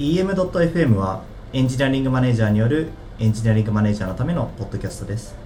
[0.00, 1.22] EM.FM は
[1.52, 2.88] エンジニアリングマネージャーによる
[3.20, 5.36] エンジニアリングマネージャーのためのポッドキャストです。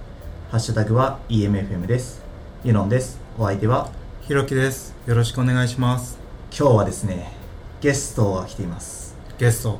[0.49, 2.23] ハッシュタグは EMFM です。
[2.63, 3.19] ユノンです。
[3.37, 3.91] お相手は
[4.21, 4.95] ひろきです。
[5.05, 6.17] よろしくお願いします。
[6.49, 7.31] 今日はですね
[7.79, 9.15] ゲストが来ています。
[9.37, 9.79] ゲスト。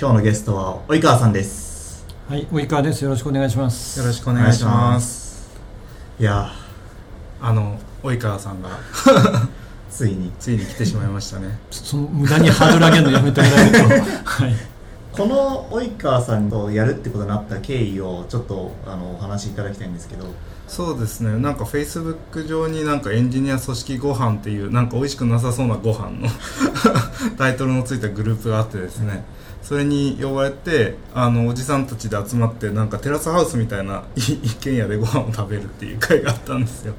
[0.00, 2.06] 今日のゲストは及川さんです。
[2.26, 3.04] はい、及川です。
[3.04, 4.00] よろしくお願いします。
[4.00, 5.54] よろしくお願いします。
[6.18, 6.52] いや
[7.42, 8.70] あの及川さんが。
[8.70, 9.45] ー
[9.96, 11.58] ついについに来てしまいましたね。
[11.70, 13.78] その無駄にハードル上げるのやめてもらえると。
[14.28, 14.54] はい。
[15.12, 20.26] この及川さんとやるってことになった経緯をちょっとあのお話しいただきたいんですけど。
[20.68, 21.38] そうですね。
[21.38, 26.28] なんかフェイスブック上になんかエンジニア組織ご飯っていうなんか美味しくなさそうなご飯の
[27.38, 29.24] タイトルのついたグループがあってですね。
[29.62, 36.94] それに呼ばれてあのおじさんたちで集まってなんかテラスハウスみたいな一軒家でご飯を食べるっていう会があったんですよ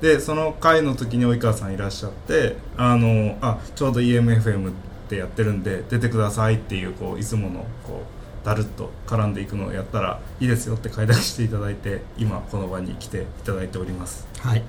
[0.00, 4.72] でその会の時に及川さんいらっしゃってあのあちょうど EMFM っ
[5.08, 8.02] てやってるんで出てくださいっていうこういつものこ
[8.42, 14.62] うだるっと絡んでいくのをやったらいいですよって快諾していただいて今この場に来ていただいておりますはい。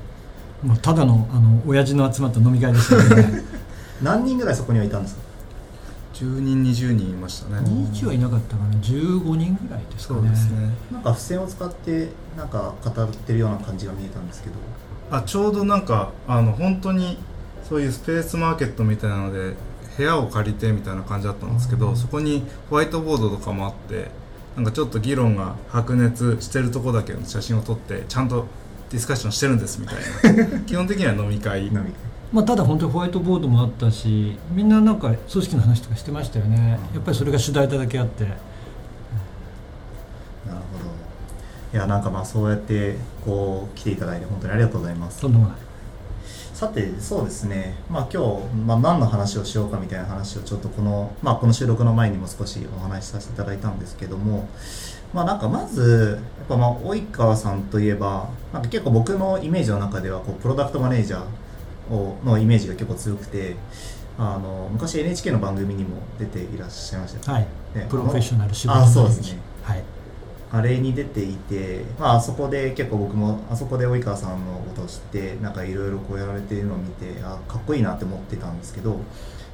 [0.64, 3.44] もうただのあの親父の集まった飲み会でしたね。
[4.02, 5.22] 何人ぐらいそこにはいたんですか
[6.14, 7.58] ？10人20人いましたね
[7.92, 8.70] 20はいなかったかな。
[8.76, 10.20] 15人ぐらいですかね。
[10.22, 14.56] そうですねなんか付箋を使ってなんか語ってるような感じが見えたんですけど
[15.12, 17.18] あちょうどなんかあの本当に
[17.68, 19.56] そういうスペースマーケットみたいなので
[19.98, 24.10] 部屋を借りてみたいな感じだったんですけど、そこにホワイトボードとかもあって
[24.56, 28.48] なんかちょっと議論が白熱してるとこだけの写真を撮ってちゃんと
[28.90, 31.86] ディスカッションしてるんですみたいな 基本的には飲み会飲み会
[32.32, 36.80] まあただ本当にホワイトボードもあったし、みんななんか組織の話とかしてましたよね。
[36.94, 38.26] やっぱりそれが主題だけあって。
[41.76, 42.96] いやなんかまあそうやって
[43.26, 45.58] こう来ていただいて本当にありがとうございますとんでもない。
[46.54, 54.48] さてそうですねまあ今日、まあ、何の話をしようかみたいな話をちょっとこの,、まあ、この収録の前にも少しお話しさせていただいたんですけども
[55.14, 63.58] まあなんかまずやっぱまあ及川さんといえばなんか結構僕のイメージの中ではこうプロダクトマネージャーをのイメージが結構強くて
[64.18, 67.48] あの昔 NHK の番組にも出ていらっしゃいましたよはい。
[67.78, 69.84] ねプロフェッショナル仕事あそうですねはい。
[70.56, 78.98] あれに出ていて、まあ、そこで結構僕もあそこで及川さんのことを知ってなんかいろいろこうやられているのを見てあかっこいいなって思ってたんですけど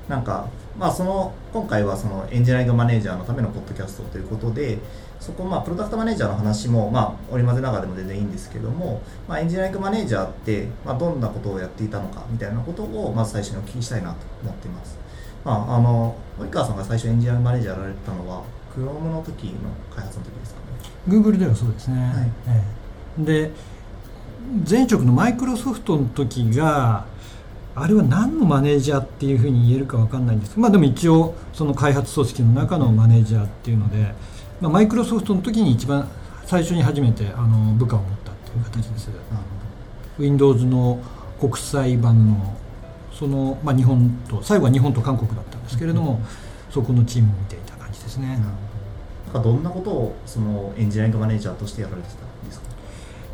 [0.07, 0.47] なんか、
[0.78, 4.78] まあ、その今回はそのエンジニアリングマネージャーのためのポッドキャストということで
[5.19, 15.00] そこまあプロダクトマネージャーの話も、まあ、織り交ぜながらでも全然いいんですけども、まあ、エンジニアリングマネージャーって、まあ、どんなことをやっていたのかみたいなことをまず最初にお聞きしたいなと思っています。
[15.44, 18.44] まあ、あの及川さんが最初エンジニアリングマネージャーやられてたのは
[18.75, 20.31] Chrome の時の開発の時
[21.07, 22.31] Google ではそうですね、はい。
[22.47, 22.63] え
[23.22, 23.23] え。
[23.23, 23.51] で
[24.69, 27.06] 前職のマイクロソフトの時が
[27.73, 30.59] あれは何のマネージャーっていうふうに言えるか分かんないんです。
[30.59, 34.13] まあでも一応その開発組織の中のマネージャーっていうので、
[34.59, 36.07] まあ、マイクロソフトの時に一番
[36.45, 39.09] 最初に初めてあの部下を持ったっていう形です、
[40.19, 41.00] Windows の
[41.40, 42.57] 国際版の
[43.13, 46.22] その、まあ、日本と最後は日本と韓国だったんですけれども、
[46.69, 48.41] そこのチームを見ていた感じですね、なん。
[48.41, 48.50] か
[49.40, 52.66] どんなことをそのエンジニアリングマネージャーとしてやられてたんですか？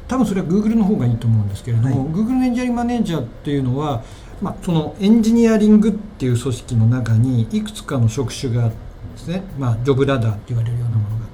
[0.08, 2.10] 多分それは Google の方がいいと思うんですけれども、はい。
[2.10, 4.04] Google のエンジニアリングマネージャーっていうのは、
[4.42, 11.30] まあ、そのエンジニアリングっていう組織の中にいくつかの職種があるんですね、まあ、ジョブラダーって言われるようなものがあっ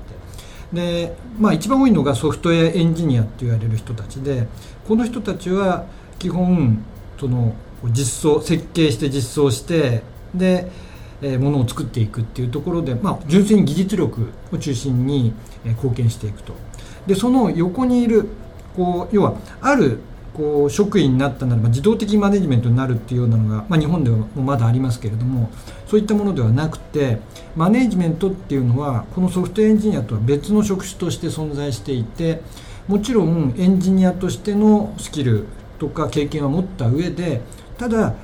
[0.72, 0.75] て。
[0.75, 4.47] で、まあ、一番多いのがソフトウェアエンジニアって言われる人たちで
[4.88, 5.85] この人たちは
[6.18, 6.84] 基本
[7.19, 7.53] その
[7.91, 10.02] 実装設計して実装して
[10.34, 10.72] で
[11.23, 15.34] えものを作っていくっていうところで、まあ、純粋に技術力を中心に
[15.66, 16.53] え貢献していくと。
[17.07, 18.28] でその横にいる
[18.75, 20.00] こう要はある
[20.34, 25.51] こう職員になったならば自動的マネジメントになるっていうようなのが、まあ、日本ではもうまだありますけれども
[25.88, 27.19] そういったものではなくて
[27.55, 32.41] マネジメントっていうのはこのソフトエンジニアとは別の職種として存在していて
[32.88, 35.45] もちろんエンジニアとしてのスキル
[35.78, 37.41] とか経験は持った上で
[37.78, 38.16] ただ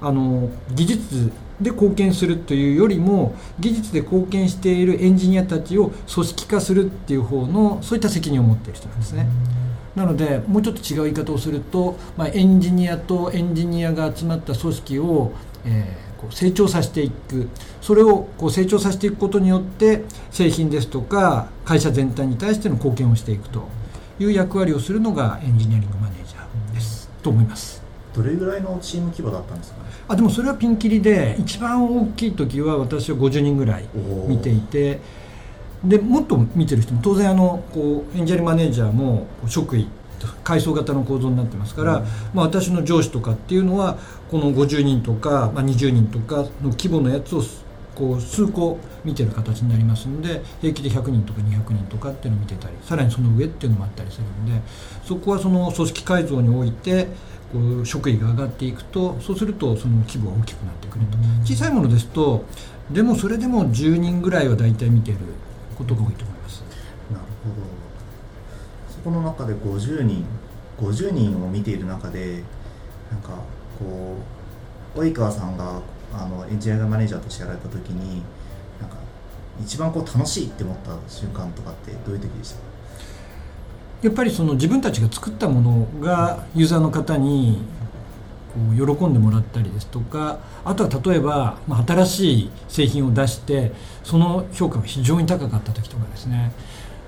[0.00, 9.26] あの技術で貢献するというよりも技術で貢献しているエンジニアたちを組織化するっていう方のそういった責任を持っている人なんですね。
[9.96, 15.32] なのでもうちょっと違う言い方をすると、まあ、エンジニアとエンジニアが集まった組織を、
[15.64, 17.48] えーこう成長させていく
[17.80, 20.02] それをこう成長させていくことによって
[20.32, 23.68] 製品ですとか会社全体に対しての貢献をしていくと
[24.18, 27.80] いう役割をするのがエンジニアリングマネージャーですと思います。
[28.16, 29.77] どれぐらいのチーム規模だったんですか？
[30.08, 33.84] あでもそれはピンキリで一番大きい時は私は50人ぐらい
[34.26, 35.00] 見ていて
[35.84, 39.88] でもっと見てる人も当然あのこうエンジェルマネージャーも職位
[40.42, 42.04] 階層型の構造になってますから、うん。
[42.34, 43.98] まあ、私の上司とかっていうのは
[44.30, 47.42] この50人とか、まあ、20人とかの規模のやつを
[47.98, 54.62] こう数個見てる形になりますんで平気で100人とか200人とかっていうのを見てたりさらにその上っていうのもあったりするんで
[55.04, 57.08] そこはその組織改造において
[57.52, 61.18] こう職位が上がっていくとそうするとその規模が大きくなってくると。
[61.44, 62.44] 小さいものですと
[62.90, 65.18] でもそれでも10人ぐらいは大体見てる
[65.76, 66.62] ことが多いと思います。
[67.10, 67.66] なるほど。
[68.94, 70.24] そこの中で50人
[70.78, 72.44] 50人を見ている中で
[73.10, 73.30] なんか
[73.78, 74.16] こ
[74.94, 75.80] う及川さんが
[76.12, 78.22] あのエンジニアマネージャーとしてやられた時に
[78.80, 78.96] なんか
[79.60, 82.56] 一番こう楽しいって思った瞬間とかってどういう時でした？
[82.56, 82.62] か
[84.02, 87.58] やっぱりその自分たちが作ったものがユーザーの方に
[88.54, 93.72] こう喜んでもらったりですとかあとは例えば、まあ、新しい製品を出して
[94.04, 96.52] その評価が非常に高かった時とかですね。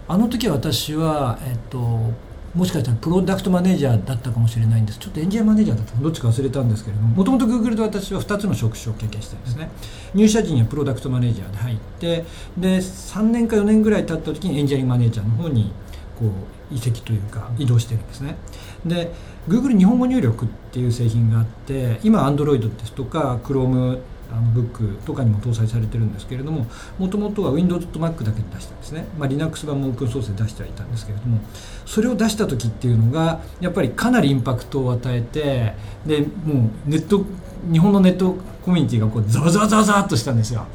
[0.09, 2.11] あの時私は、えっと、
[2.55, 4.99] もしかしたらプロダクトマネージャーだったかもしれないんです。
[4.99, 7.09] ちょっとエンジニアマネージャーだったかどっちか忘れたんですけれども。
[7.09, 9.71] もともとグーグルで私は2つの職種を経験してるんですね。
[10.15, 12.25] 入社時にはプロダクトマネージャーで入って
[12.59, 15.73] で3年か4年ぐらい経った時にエンジニアマネージャーの方に
[16.19, 18.35] こう移籍というか移動してるんですね。
[18.85, 19.13] で
[19.49, 24.01] Google 日本語入力っていう製品があって今 Android ですとか Chrome
[24.33, 26.67] あのブックとかにも搭載されてるんですけれども
[26.99, 31.41] もともとは Windows と Mac だけで出したんですね、まあ、Linux 版もオープンソースで出してはいたんですけれども
[31.91, 35.75] それを出した時っていうのがやっぱりかなりインパクトを与えて
[36.07, 37.25] でもうネット
[37.73, 40.69] 日本のネットコミュニティがこうザワザワザワザワっとしたんですよ。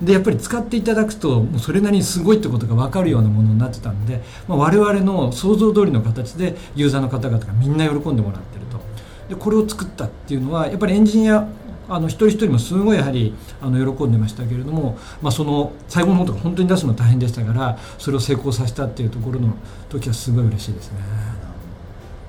[0.00, 8.80] でやっぱり使っていただくともうそれなりにすごいってことが分かるようなものになってたんで、まあ、我々の想像通りの形でユーザーの方々がみんな喜んでもらってると。
[9.28, 11.46] でこれを作ったっていうのはやっぱりエンジニア
[11.88, 19.54] あの一人一人もすごいやはりあの喜んでましたけれども、まあ、その最後の方とか本当に出すの大変でしたからそれを成功させたっていうところの
[19.88, 20.98] 時はすごい嬉しいですね。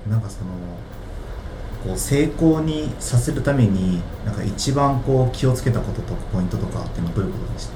[0.08, 0.50] なんかその
[1.84, 7.72] こう成功にさせるためになんか一番こう気をつけたこととかポイントとかっていうのはどういうことでした？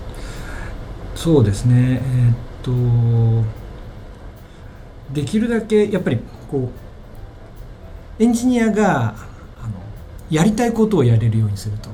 [1.16, 6.19] そうですねえー、っとできるだけやっぱり
[6.50, 6.70] こ
[8.19, 9.14] うエンジニアが
[10.34, 11.88] やりたいことをやれるようにすると。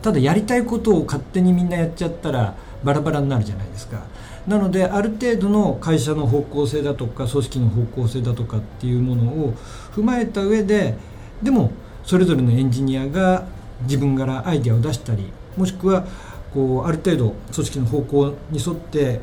[0.00, 2.54] ただやりたいことを勝手にみんなやっちゃったら
[2.84, 4.04] バラバラになるじゃないですか。
[4.46, 9.54] なのである程度の会社の方向性だとか組織の方向性だとかっていうものを
[9.92, 10.94] 踏まえた上で
[11.42, 11.72] でも
[12.04, 13.46] それぞれのエンジニアが
[13.82, 16.06] 自分からアイデアを出したりもしくは
[16.54, 19.20] こうある程度組織の方向に沿って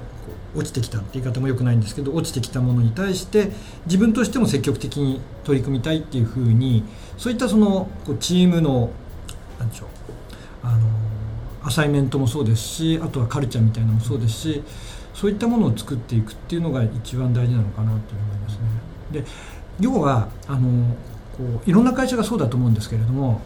[0.55, 3.51] 落ちてきたって言い方もよくないんですけど落ちてきたものに対して
[3.85, 6.83] 自分としても積極的に取り組みたいっていうふうに
[7.17, 8.91] そういったそのこうチームの
[9.59, 9.87] 何でしょう
[10.63, 10.87] あの
[11.63, 14.63] アサイメントもそうですしあとはカルチャーみたいなのもそうですし
[15.13, 18.59] そういったものを作っていくっていうのが一番大事なのかなと思いますね。
[19.11, 19.23] で
[19.79, 20.95] 要はあの
[21.37, 23.41] こういろんな会社がそうだと思うんですけれども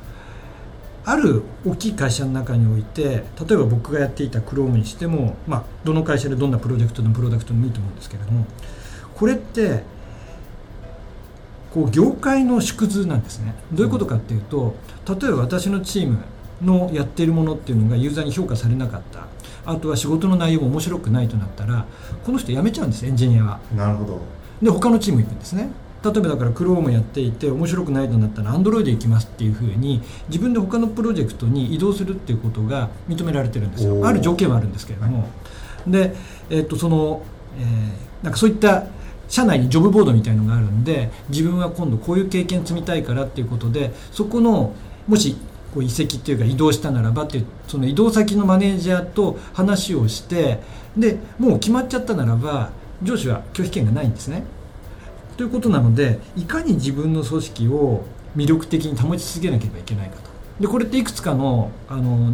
[1.03, 8.45] ある大きい会社の中において例えば僕がやっていたクロームにしても、まあ、どの会社でどんなプロジェクトのプロダクトでもいいと思うんですけれども
[9.15, 9.83] これって
[11.73, 13.55] こう業界の縮図なんですね。
[13.71, 14.75] どういうことかっていうと
[15.07, 16.17] 例えば私のチーム
[16.61, 19.27] のやっているものっていうのがユーザーに評価されなかった。
[19.63, 21.85] あとは仕事の内容も面白くないとなったら
[22.25, 23.59] この人辞めちゃうんですエンジニアは。
[23.75, 24.19] なるほど。
[24.61, 25.69] で他のチーム行くんですね。
[26.03, 34.05] 例えばだから Chrome やっていて面白くないとなったら Android 行きますっていうふうに自分で他のプロジェクトに移動するっていうことが認められてるんですよ。
[34.05, 35.29] ある条件はあるんですけれども、
[35.85, 36.15] で、
[36.49, 37.21] えー、っとその、
[37.59, 38.85] えー、なんかそういった
[39.31, 44.73] 社内にジョブボードみたいのがあるんで自分は今度こういう経験積みたいからっていうことでそこの
[45.07, 45.37] もし
[45.73, 50.59] こう移籍っていうか移動したならばっていうその移動先のマネージャーと話をして
[50.97, 52.71] でもう決まっちゃったならば
[53.01, 54.43] 上司は拒否権がないんですね。
[55.37, 58.03] ということなのでいかに自分の組織を
[58.35, 62.33] 魅力的に保ち続けなければいけないかとでこれっていくつかのあの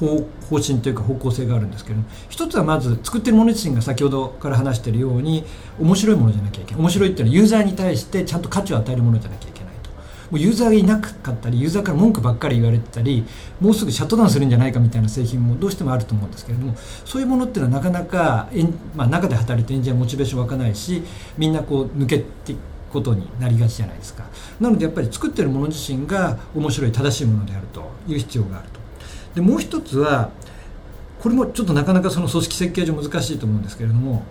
[0.00, 5.44] 方方針というか方向性があるんですけども一つはまず作ってるもの自身が先ほどから話しているように
[5.78, 6.80] 面白いものじゃなきゃいけない。
[6.80, 9.90] 面白いっていうのはユーザーに対してちゃんと価値を与えるものじゃなきゃいけないと。
[10.30, 13.24] もうユーザーがいなかったりユーザーから文句ばっかり言われてたり
[13.60, 21.02] もうすぐシャットダウンするんじゃないかみたいな製品もどうしてもあると思うんですけれどもそういうものっていうのはなかなかエン、まあ、中で働いてエンジニアモチベーション湧かないし
[21.36, 22.58] みんなこう抜けていく
[22.92, 24.24] ことになりがちじゃないですか。
[24.60, 28.79] なのでやっぱり作ってるもの自身が面白い正しいものであるという必要があると。
[29.34, 30.30] でもう一つは
[31.20, 34.24] これもちょっとなかなかその組織設計上難しいと思うんですけれども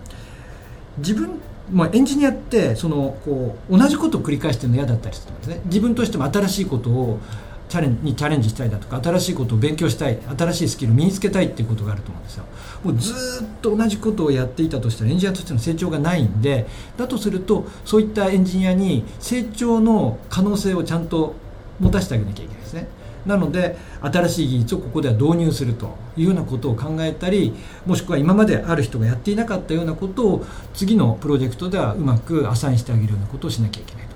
[0.98, 1.40] 自分
[1.72, 5.60] まあ、エンジニアってそのこう同じことを繰り返してるの嫌だったりするんですね。
[5.66, 7.20] 自分としても新しいことを
[7.68, 12.44] チャレンにチャレンジしたいだとか新しいことを勉強したい新しいスキルを身につけたいっていうことがあると思うんですよ。
[12.82, 16.66] もうずっと同じことをやっていたとしたらエンジニアとしての成長がないんで
[16.96, 21.34] だとするとそういったエンジニアに成長の可能性をちゃんと
[21.78, 22.88] 持たせてあげなきゃいけないですね。
[23.26, 27.52] なので新しい技術をここでは導入するというようなことを考えたり
[27.86, 34.10] もしくは今まである人がやっていなかったようなことを次のプロジェクトではうまくアサインしてあげるようなことをしなきゃいけないと。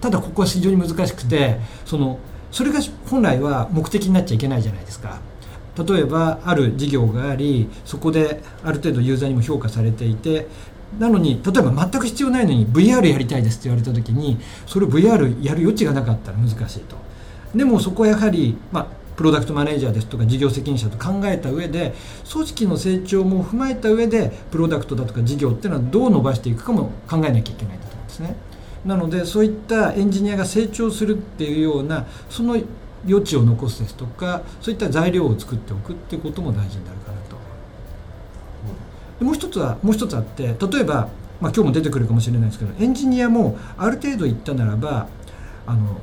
[0.00, 2.18] ただここは非常に難しくてその
[2.50, 5.20] それが本来は目的になっちゃいけないじゃないですか。
[5.76, 10.46] 例えばある事業がありそこである程度ユーザーにも評価されていて
[11.00, 16.96] なのに例えば全く必要ないのに VR やりたいですって言われた時にそれを VR やる余地がなかったら難しいと。
[17.54, 21.94] でもそこはやはり、まあ、プロダクトマネージャーですとか事業責任者と考えた上で
[22.30, 28.36] 組織の成長も踏まえた上でプロダクトだとか事業っていうのはどう伸ばしていくかも考えなきゃいけないんだと思うんですね。
[28.84, 32.58] なのでそういったエンジニアが成長するっていうようなその
[33.08, 37.36] 余地を残すですとかそういった材料を作っておくっていうことも大事になるかなと。
[39.24, 41.08] もう一つはもう一つあって例えば、
[41.40, 45.06] まあ、今日も出てくるかもしれないですけどエンジニアもある程度言ったならば
[45.66, 46.00] あの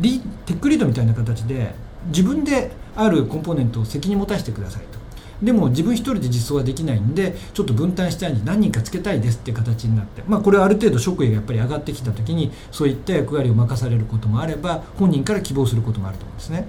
[0.00, 1.74] リテックリードみたいな形で
[2.06, 5.00] 自分であるコンポーネントを責任持たせてくださいと
[5.42, 16.66] でも自分一人で実装はできないんでちょっと分担したいんで何人かつけたいですっていう形になって、まあ、これはある程度職位がやっぱり上がってきた時にそういった役割を任されることもあれば本人から希望することもあると思うんですね。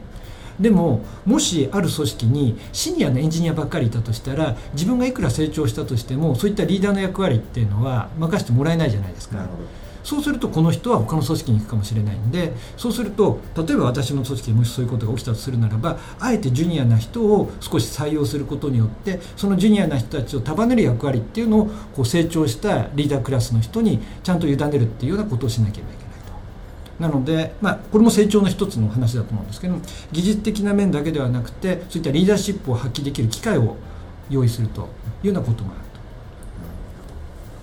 [0.60, 9.48] でももしある組織にシニアのエンジニアばっかりいたとしたら自分がいくら成長したとしてもそういったリーダーの役割っていうのは任せてもらえないじゃないですか。
[10.04, 21.66] そうするとこの人は他の組織に行くかもしれないんでそうすると例えば私の組織でもしそういうことが起きたとするならばあえてジュニアな人を少し採用することによってそのジュニアな人たちを束ねる役割っていうのを
[21.96, 27.04] こう成長したリーダークラスの人にちゃんと委ねるっていうようなことをしなければいけないと。
[27.04, 29.76] なので、まあ、これも成長の一つの話だと思うんですけど
[30.12, 33.76] 技術的な面だけではなくてそういったリーダーシップを発揮できる機会を
[34.30, 34.90] 用意すると
[35.24, 35.82] いうようなこともある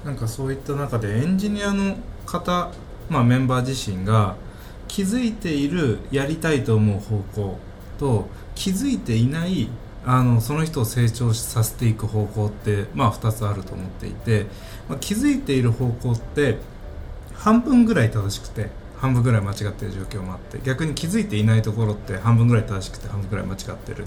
[0.04, 0.09] と。
[0.09, 1.97] なんかそういった中でエンジニアの
[2.28, 2.70] 方、
[3.08, 4.37] まあ、メンバー自身が
[4.87, 7.58] 気づいているやりたいと思う方向
[7.99, 9.68] と気づいていない
[10.04, 14.47] あのその人を成長させていく方向って、まあ、2つあると思っていて、
[14.88, 16.58] まあ、気づいている方向って
[17.35, 24.06] 半分ぐらい正しくて半分ぐらい間違ってる状況もあって逆に気づいていないところって半分ぐらい正しくて半分ぐらい間違ってる。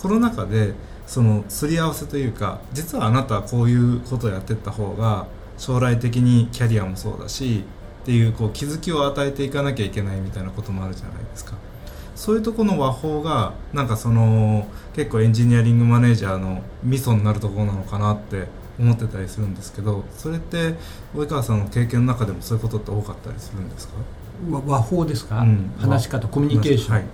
[0.00, 0.72] コロナ禍で
[1.06, 5.26] そのすり合わせというか実はあなたはこういうことをやってった方が
[5.60, 7.64] 将来的にキャリアもそうだし
[8.02, 11.52] っていうこう気づきを与えていかなきゃいけないみたいなこともあるじゃないですか。
[12.16, 18.46] そういうとこの和法がなんかその結構エンジニアリングマネージャーのミソになるところなのかなって
[18.78, 20.74] 思ってたりするんですけどそれって
[21.14, 23.94] 及川さんの経験の中でもそういうことって多かったりするんですか？
[24.66, 27.04] 和法ですか、うん、話し方コミュニケーション、はい、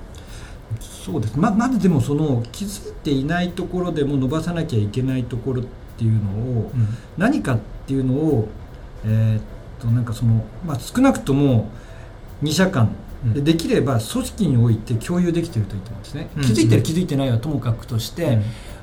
[0.80, 1.36] そうです。
[1.38, 5.64] ままずでもその気づいていないところでも伸ばさなきゃいけないところっ
[5.98, 8.48] ていうのを、うん、何かっていうのを、
[9.04, 9.42] えー、っ
[9.80, 11.70] となんかその、まあ、少なくとも
[12.42, 12.90] 2社間
[13.34, 18.42] でできれば組織において共有できているといいと思うんですね、うん、気づいてる気づいてないはともかくとして、うん、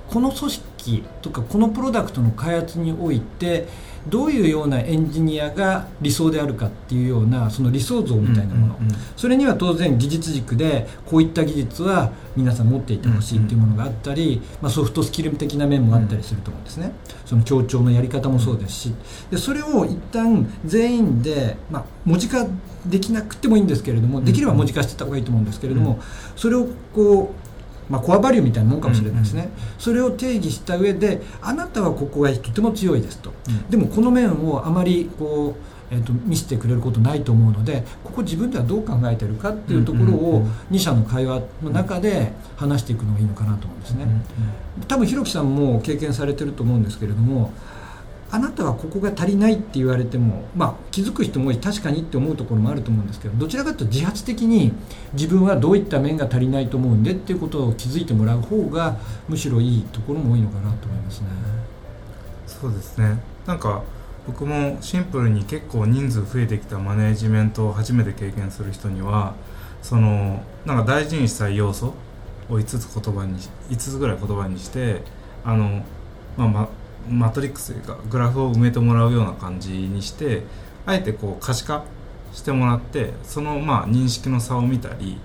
[0.09, 3.67] この組織とかこのプロダクトの開発において
[4.07, 8.75] どういうようなエンジニアが理想であるかっていうようなその理想像みたいなもの、
[9.15, 16.91] それには当然技術軸でこういった技術は皆さん持っていてほしいっていうものがあったり、まあ、ソフトスキル的な面もあったりすると思うんですね、
[17.25, 18.93] その協調のやり方もそうですし。
[19.31, 22.47] でそれを一旦全員で、まあ、文字化
[22.85, 26.01] できなくてもいいんですけれどもできれば文字化してた方がいいと思うんですけれども、
[26.35, 27.42] それをこう
[27.89, 35.55] まあ、コアバリューみたいなもんかもしれないですね、うんうん、それを定義した上であなたはここがとても強いですと、うん、でもこの面をあまりこ
[35.91, 44.05] う、えーと、見せてくれることないと思うのでここ自分ではどう考えてるかっていうところを2社の会話の中で話していくのがいいのかなと思うんですね、
[44.87, 47.51] 多分ひろきさんも経験されてると思うんですけれども
[48.33, 54.73] あなたはここが足りないって言われても、まあ、気づく人も多い確かにって思うところもあると思うんですけどどちらかというと自発的に
[55.13, 58.97] 自分はどういった面が足りないと思うんでっていうことを気づいてもらう方が
[59.29, 61.27] むしろいいところも多いのかなと思いますね。
[62.47, 63.83] そうですねなんか
[64.25, 69.35] 僕もシンプルに結構人数増えてきたマネージメントを初めて経験する人には
[69.83, 71.93] そのなんか大事にしたい要素
[72.49, 73.37] を5つ言葉に
[73.69, 75.03] 5つぐらい言葉にして
[75.45, 75.85] あの、
[76.35, 76.69] まあ、ま
[77.09, 80.43] マトリックスというかグラフを埋めてもらうような感じにして
[80.85, 81.83] あえてこう可視化
[82.33, 85.17] してもらってそのまあ認識の差を見たり、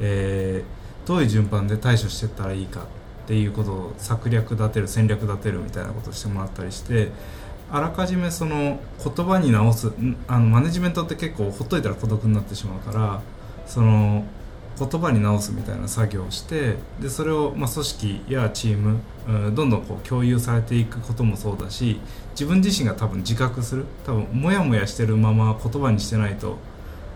[0.00, 2.84] えー、どういう順番で対処していったらいいかっ
[3.26, 7.10] ていうことを策略立てる戦略立てるみたいなことをしてもらったりして
[7.72, 9.92] あらかじめその言葉に直す
[10.28, 13.20] あのマネジメントって結構ほっといたら孤独になってしまうから
[13.66, 14.24] その
[14.78, 19.00] 言葉に直すみたいな作業をしてでそれをま組織やチーム
[19.54, 21.98] どんどんこう共有されていくこともそうだし
[22.32, 26.58] 自分自身が多分自覚する多分モヤモヤしてるまま言葉にしてないと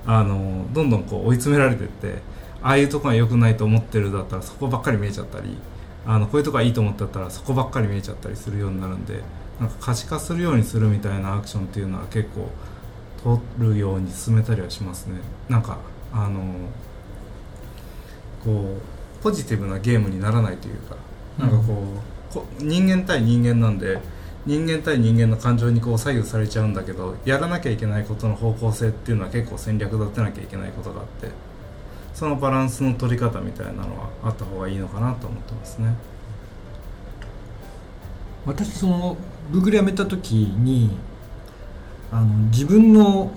[0.07, 2.19] あのどんどんこう追い詰められてって
[2.63, 5.57] ああいうとこが良くないと思ってるだったらそこばっかり見えちゃったり
[6.07, 9.21] あのこういうとこがいいと思ってたらそこばっかり見えちゃったりするようになるんで
[9.61, 12.49] なんか可視化するようにするみたいなアクションっていうのは結構
[13.59, 15.17] 取るように進めたりはしますね。
[15.51, 15.79] なんか
[16.13, 16.43] あの
[18.45, 18.77] こ
[19.21, 20.97] うポジティブなゲームにならないというか
[21.39, 21.83] なんかこ
[22.31, 23.99] う、こ人間対人間なんで
[24.47, 31.29] 人間対人間の感情にこう左右されちゃうんだけどやらなきゃいけないことの方向性っていうのは結構戦略立てなきゃいけないことがあって
[32.15, 35.95] そのバランスの取り方みたいなのはあった方がいいのかなと思ってますね。
[38.47, 39.17] 私その
[39.51, 40.97] ブーグル辞めた時に
[42.11, 43.31] あの自分の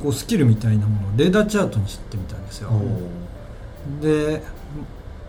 [0.00, 2.70] こうスキルみたいなものをレーダーチャートにしてみたんですよ
[4.00, 4.42] で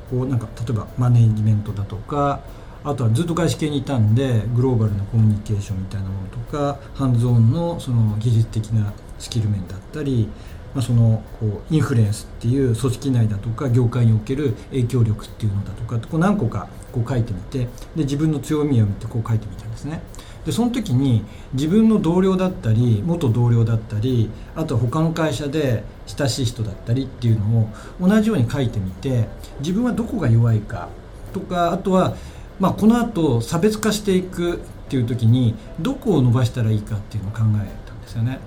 [0.09, 2.41] こうなんか例えばマネジメントだとか
[2.83, 10.29] あとはずっと外資系にいたんでグローバルなコミュニケーションみたいなものとかハンズオンのその技術的なスキル面だったり、
[10.75, 17.59] まあ、そのこうインフルエンスっていう組織内だとか業界における影響力っていうのだとかこう何個かこう書いてみて
[17.95, 20.01] で自分の強みを見てこう書いてみたんですね。
[20.45, 21.23] でその時に
[21.53, 29.27] 自分の同僚だったり元同僚だったりあとは他の会社で親しい人だったりっていうのを同じように書いてみて
[29.59, 30.89] 自分はどこが弱いか
[31.33, 32.15] とかあとは
[32.59, 34.59] まあ、この後差別化していくっ
[34.89, 38.39] ていう時にどこを伸ばしたらいいかっていうのを考えたんですよね。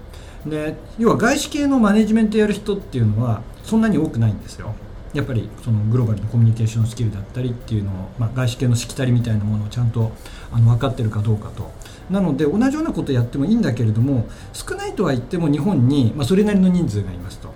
[0.47, 4.75] で要は外資系のマネジメントやる人っていうのはそんなに多くないんですよ。
[5.15, 10.13] やっぱりそのグローバルなコミュニケーションスキルだったりっていうのを、まあ、外資系のしきたりみたいなものをちゃんと
[10.53, 11.71] あの分かってるかどうかと。
[12.11, 17.53] なので同じようなことをやってもいいんだけれども少ないとは言っても日本に、まあ、それなりの人数がいますと。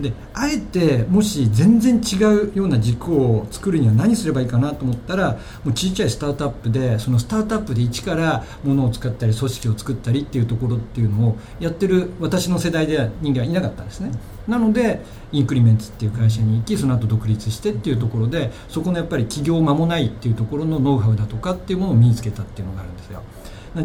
[0.00, 14.10] であえてもし全然違うような軸を作るには何すればいいかなと思ったらもうちっちゃいスタートアップでそのスタートアップで一からものを使ったり組織を作ったりっていうところっていうのをやってる私の世代では人間はいなかったんですね。
[14.48, 15.02] なので
[15.32, 23.22] インクリメンツっていう会社に行きその後独立してっていうところでそこのやっぱり企業間もないっていうところのノウハウだとかっていうものを身につけたっていうのがあるんですよ。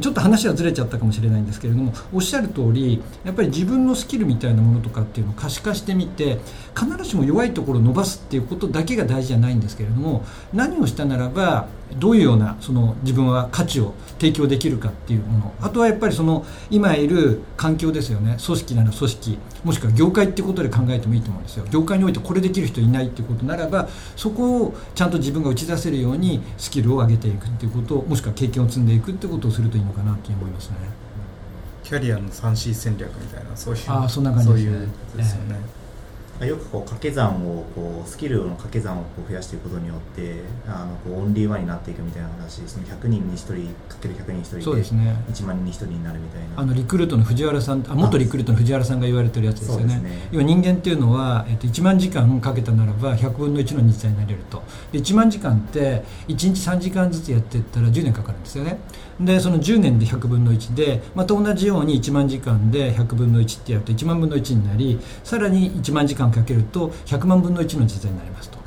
[0.01, 6.39] ちょっと話はずれちゃったかもしれないんですけれどもおっしゃる通りやっぱり自分のスキルみたいなものとかっていうのを可視化してみて
[6.75, 11.67] 必ずしも弱いところを伸ばすっていうことだけが大事じゃないんですけれども何をしたならば
[11.99, 15.53] どういうようなその自分は価値を提供できるかっていうもの。
[15.61, 18.37] あとはやっぱりその今いる環境ですよね。
[18.43, 19.37] 組織なら組織。
[19.63, 21.65] もしくは業界っていうことで考えてもいいと思うんですよ。
[21.69, 30.75] 業界においてこれできる人いないっていうことならばそこをちゃんと自分が打ち出せるようにスキルを上げていくっていうこともしくは経験を積んでいくってことをするといいのかなと思いますね。
[31.83, 34.65] キャリアの 3C 戦略みたいなそういうあそんな感じですね。
[34.65, 35.74] そういうですよね、えー
[36.43, 46.47] よくこう掛け算をこうスキルの掛け算をこう増やしていくことによってあのこうオンリーワンになっていくみたいな話その100人に1人かける100人に1人でそうです、ね、1万人に1人になるみたいな。
[46.57, 54.61] あのリクルートの藤原さんあ元リクルートの藤原さんが言われてるやつですよね、ね、要は人間っていうのは、えっと、1万時間かけたならば100分の1の日体になれると。
[54.91, 58.77] で1万時間って1日3時間ずつやっていったら10年かかるんですよね
[59.19, 68.65] でその10年で100分の1でまた同じように1万時間で100分の1ってやると1万分の1になりさらに1万時間かけると100万分の1の実在になりますと。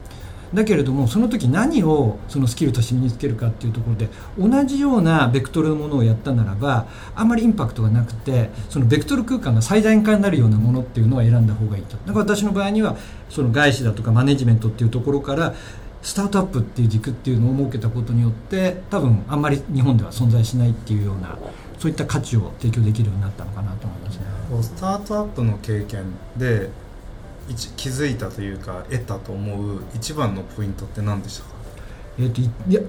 [0.55, 4.09] だけれどもその時何をそのスキルとして身につけるかっていうところで
[4.39, 11.99] 同じようなベクトルのものをやったならばあまりインパクトがなくてそのベクトル空間が最大化になるようなものっていうのは選んだ方がいいと。
[12.07, 12.97] だから私の場合には
[13.29, 15.55] その外資だとかマネジメントっていうところから
[16.03, 21.37] スタートアップっていう軸っていうのを設けたことによって多分あんまり日本では存在しないっていうような
[21.79, 24.25] そういった価値を提供できるようになったのかなと思いますね。
[24.63, 26.05] スタートアップの経験
[26.37, 26.71] で
[27.77, 31.51] 気づいたというか得たと思う一番のポイントって何でしたか？
[32.21, 32.81] えーと、いや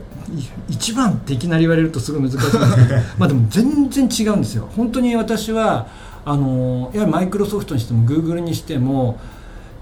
[0.68, 5.88] 一番っていきなり言われるとすごい難しいんですけど まあでも全然違うんですよ本当に私は
[6.26, 9.20] あのやはりマイクロソフトにしてもグーグルにしても、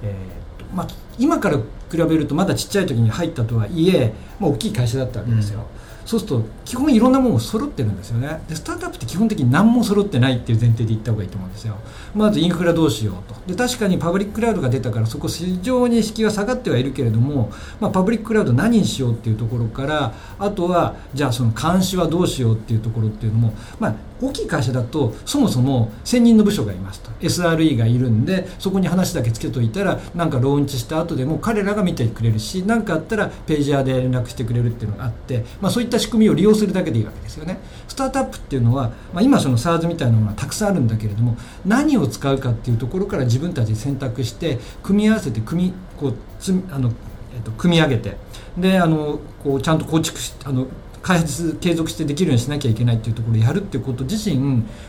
[0.04, 0.88] えーとまあ、
[1.18, 1.58] 今から
[1.92, 5.66] 比べるとまだちっちゃい時に入ったとはいえ、まあ、大きい会社だったわけですよ、うん。
[6.08, 8.42] そうすると基本いろんなものが揃ってるんですよね。
[8.48, 11.76] でスタートアップって基本的に何も揃ってないっていう前提で言った方がいいと思うんですよ。
[12.16, 13.36] まずインフラどうしようと。
[13.48, 27.12] で確かにパブリッククラウドが出たからそこ非常に敷居は下がってはいるけれども、まあ、パブリッククラウド何にしようっていうところからあとはじゃあその監視はどうしようっていうところっていうのも、まあ、大きい会社だとそもそも専任の部署がいますと。
[27.22, 37.60] SRE がいるんでそこに話だけつけといたらなんかローンチした後でも彼らが見てくれるし何かあったらページャーで連絡してくれるっていうのがあって、まあ、そういった仕組みを利用するだけでいいわけですよね。
[37.88, 46.92] スタートアップっていうのは、まあ、今その SARS みたいなものはたくさんあるんだけれども何を使うかっていうところから自分たちで選択して組み合わせて組みこうつあの、
[47.36, 48.18] えっと、組み上げて
[48.58, 50.68] であのこうちゃんと構築しあの
[51.08, 54.38] 開発継続してできるようにしなきゃいけないっていうところをやるっていうこと自身、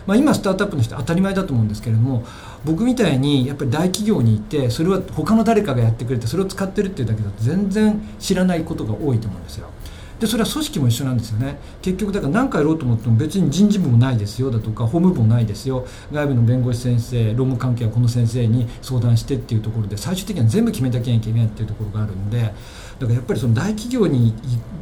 [0.04, 2.26] まあ、今スタートアップの人当たり前だと思うんですけれども
[2.64, 9.68] 僕みたいにやっぱり大企業にいてそれは他の誰かがやってくれてそれを使ってるっていうだけだと全然知らないことが多いと思うんですよ。
[10.18, 22.52] でそれは組織も一緒なんですよね結局だから何かやろうと思っても別に人事部もないですよだとか法務部もないですよ外部の弁護士先生労務関係はこの先生に相談してっていうところで最終的には全部決めなきゃいけないっていうところがあるんで
[22.98, 24.32] だからやっぱりその大企業にい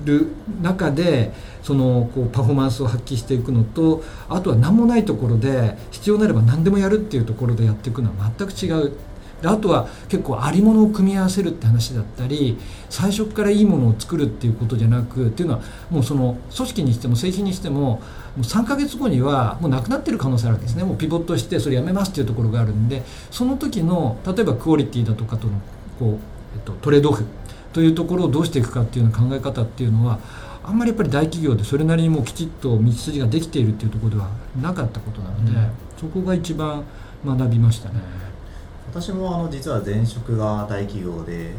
[0.05, 0.29] る
[0.63, 8.93] 中でそのこうパフォーマンスを発揮していくのとあとは何もないところで必要なれば何でもやるっていうところでやっていくのは全く違う。
[9.43, 12.57] であとは結構ありものを組み合わせるって話だったり
[12.89, 18.01] 最初からいいものを作るっていうことじゃなくっていうのはもうその組織にしても製品にしてもも
[18.39, 20.85] う3ヶ月後にはもうなくなってる可能性あるわけですね。
[20.85, 25.61] もうピボットしてそれやめますっていうところがあるんでその時の例えばクオリティだとかとの
[25.99, 26.19] こう、
[26.55, 27.27] えっと、トレードオフ
[27.77, 30.19] というところをどうしていくかっていうような考え方っていうのは
[30.65, 34.31] あんまりやっぱり大企業でそれなりにもうきちっと道筋ができているっていうところでは
[34.63, 36.85] なかったことなので、うん、そこが一番
[37.23, 37.97] 学びましたね。
[38.91, 41.53] 私もあの実は前職が大企業で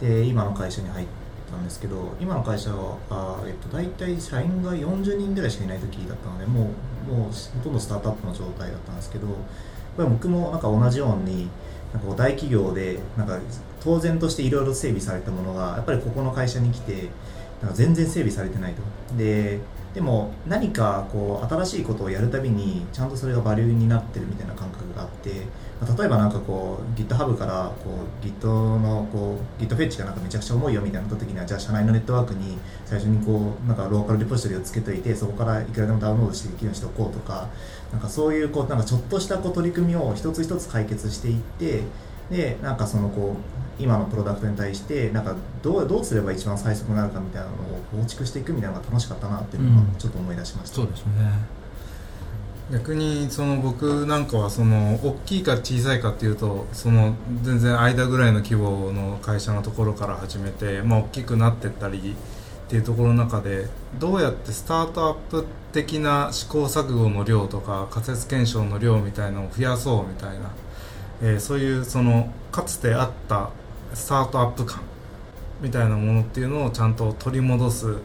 [0.00, 1.06] で今の会社に入っ
[1.50, 6.70] たんですけど今の会社はあ、えっと、大体社員が40人ぐらいしかいない時だったのでも
[7.08, 9.26] うもうほとんどスタートアップの状態だったんですけど
[9.98, 11.48] 僕もなんか同じように
[11.92, 13.40] なんか大企業でなんか
[13.84, 17.10] 当然としていろいろ整備されたものがやっぱりここの会社に来て
[17.60, 18.82] なんか全然整備されてないと。
[19.16, 19.60] で
[19.94, 25.30] でも何かこう新しいことをやるたびにちゃんとそれがバリューになってるみたいな感覚があって
[25.80, 27.90] ま例えばなんかこう GitHub からこ
[28.22, 37.48] う Git のこう Git フェッチがなんかめちゃくちゃ重いよみたいな時にはじゃあ社内のネットワークに最初にこうなんかローカルリポジトリをつけといてそこからいくらでもダウンロードしてできるようにしておこうとか
[37.92, 41.82] なんかそういうこうなんかちょっとしたこう取り組みを一つ一つ解決していって
[42.30, 47.56] でなんかそのこう今のプロダクトに対してなんかどうどうすれば一番最速になるかみたいなのを
[47.90, 51.64] 構築していくみたいなのが楽しかったなっていうのはちょっと思い出しました、うん、そうですね。
[52.72, 70.50] 逆にその僕なんかはその大きいか小さいかっていうとその全然間ぐらいの規模の会社のところから始めて、まあ、大きくなってったりっていうところの中でどうやってスタートアップ的な試行錯誤の量とか仮説検証の量みたいなのを増やそうみたいな、
[71.22, 73.50] えー、そういうそのかつてあった
[73.94, 74.82] スタートアップ感
[75.60, 77.96] みたいなものっていうのをちゃんと取り戻す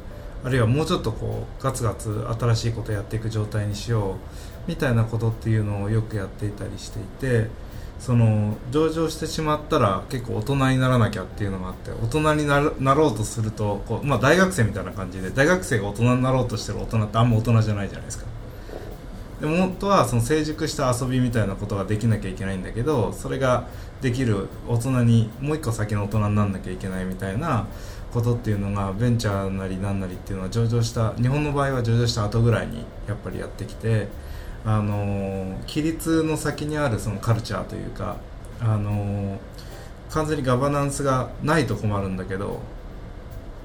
[0.43, 4.13] あるいはもうちょっとこうガツガツ新しいことやっていく状態にしよう
[4.67, 7.47] みたいなことっていうのをよくやっていたりしていて
[7.99, 12.59] その上場してしまったら結構大人にならなきゃっていうのがあって大人にな
[12.93, 18.38] ろうとするとこう、まあ、大学生みたいな感じで大学生が大人になろうとしてる大人ってあんま大人じゃないじゃないですか。
[19.39, 23.67] でも本当はその成熟した遊びみたいなことができなきゃいけないんだけどそれが
[24.01, 27.67] できる大人にもう一個先の大人になんなきゃいけないみたいな
[28.11, 34.07] ことっていうのがベンチャーなりなんなりっていうのは上場した日本の場合は上場した後ぐらいにやっぱりやってきて
[34.65, 38.17] あの規律の先にあるそのカルチャーというか
[38.59, 39.39] あの
[40.09, 42.59] 完全にガバナンスがないと困るんだけど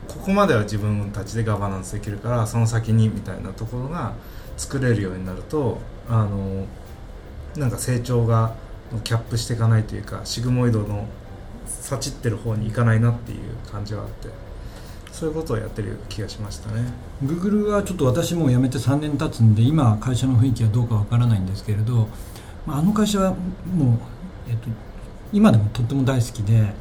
[0.08, 4.12] ここまでは自分たちでガバナンスできるからその先にみたいなところが
[4.56, 6.66] 作れるようになるとあの
[7.56, 8.54] なんか成長が
[9.02, 11.06] キャップしていかないというかシグモイドの
[11.66, 13.38] さちってる方に行かないなっていう
[13.70, 14.28] 感じはあって
[15.12, 16.82] そういうことをやってる気がしましたね。
[17.24, 22.08] Google はちょっと私も辞めて3年経つんで今会社の雰囲気はどうかわからないんですけれど、
[22.66, 24.68] あ、あの会社はもう、えっと、
[25.32, 26.74] 今でもとっても大好きで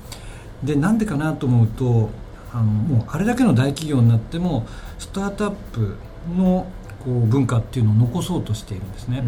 [0.64, 2.10] でなんでかなと思うと
[2.52, 4.66] あのもうあれだけの大企業になっても
[4.98, 5.96] スタートアップ
[6.36, 6.66] の
[7.04, 9.24] こう文化っていうのを残そうとしているんですね。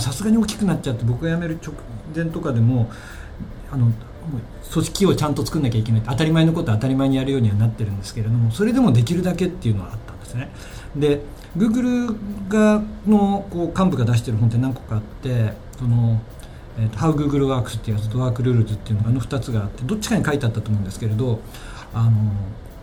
[0.00, 1.74] さすがに大きくなっちゃって僕が辞める直
[2.14, 2.90] 前とかでも
[3.70, 3.92] あの
[4.72, 6.02] 組織をちゃんと作んなきゃいけない。
[6.06, 10.50] 当たり前のことは当たり前にやるようにはなってるんですけれどもそれでもできるだけっていうのはあったんですね。
[10.96, 11.20] で
[11.56, 12.16] Google
[12.48, 16.20] がのこう幹部が出してる本って何個かあってその
[16.80, 21.40] えーと、How Google Works っていうやつと Work Rules っていうのがあの2つがあってどっちかに書いてあったと思うんですけれど
[21.92, 22.10] あの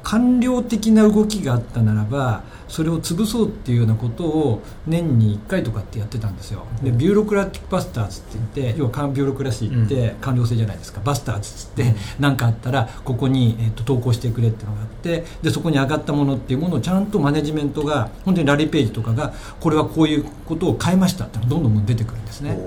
[0.06, 6.64] 官僚的な動きがあったならばそれを潰そうっていうようなことを年に1回とかってやってたんですよ。
[6.84, 22.60] で Bureaucratic Busters って言って要は bureaucracy って官僚制じゃないですか、 Busters って何かあったらここに、えーと、投稿してくれっていうのがあってでそこに上がったものっていうものをちゃんとマネジメントが本当に Larry Page とかがこれはこういうことを変えましたってどんどん出てくるんですね。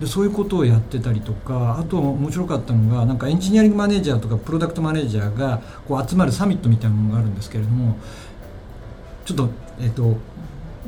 [0.00, 7.96] でそういうことをやってたりとかあと面白かったのがなんかエンジニアリングマネージャーとかプロダクトマネージャーがこう集まるサミットみたいなものがあるんですけれども
[9.26, 10.16] ちょっとえっ、と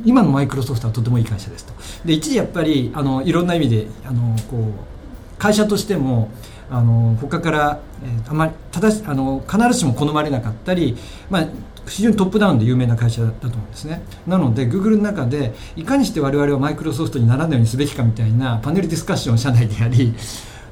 [0.05, 1.73] 今のマイクロソフトはとてもいい会社ですと。
[2.05, 6.31] で一時やっぱりあのいろんな意味であのこう会社としても
[6.71, 10.97] あの他から、えー、あまり正しあの必ずしも好まれなかったり、
[11.29, 11.47] まあ、
[11.87, 20.15] 非常にトップダウンで有名な会社だと思うんですねなので Google の中でいかにして我々はマイクロソフトにならないようにすべきかみたいなパネルディスカッションを社内でやり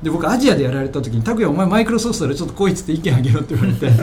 [0.03, 3.97] で僕アジアでやられた時に拓哉お前マイクロソフトでちょっとこいつって意見あげろって言われて で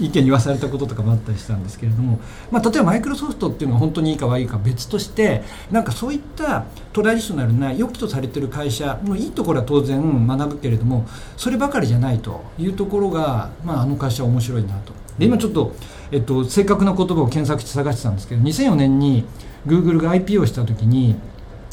[0.00, 11.06] 意見言わされたこととかもあったりしたんですけれども、まあ、例えばマイクロソフトっていうのが本当にいいか悪いか別としてなんかそういったトラディショナルな良きとされてる会社のいいところは当然学ぶけれども
[11.38, 15.07] そればかりじゃないというところが、まあ、あの会社は面白いなと。
[15.18, 15.74] で今ちょっと、
[16.10, 19.24] えっと、正確な言葉を検索して探してたんですけど2004年に
[19.66, 21.16] Google が IPO した時に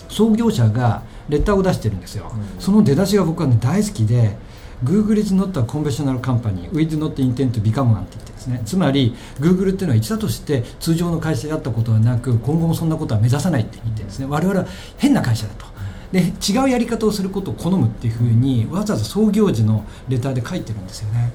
[0.10, 4.38] 創業者がレターを出してるんですよ、うん、その出だしが僕は、ね、大好きで
[4.84, 8.62] Google is not a conventional company with not intent to become one って言ってですね。
[8.66, 14.26] つまり Google っていうのは一だとして通常の会社であったことはなく今後もそんなことは目指さないって言ってですね。
[14.28, 14.66] 我々は
[14.98, 15.66] 変な会社だと。
[16.12, 21.34] で違うやり方をすることを好むっていうふうにわざわざ創業時のレターで書いてるんですよね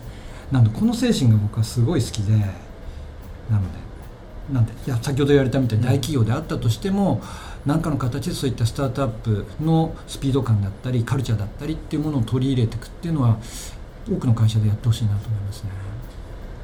[0.51, 3.79] なのでこの精神が僕はすごい好きでなので
[4.53, 13.39] なんでいや先ほど言われたみたいに大企業であったとしても、うん何かの形でそういったスタートアップのスピード感だったりカルチャーだったりっていうものを取り入れていくっていうのは
[14.11, 15.71] 多くの会社でやってほしいなと思いますね。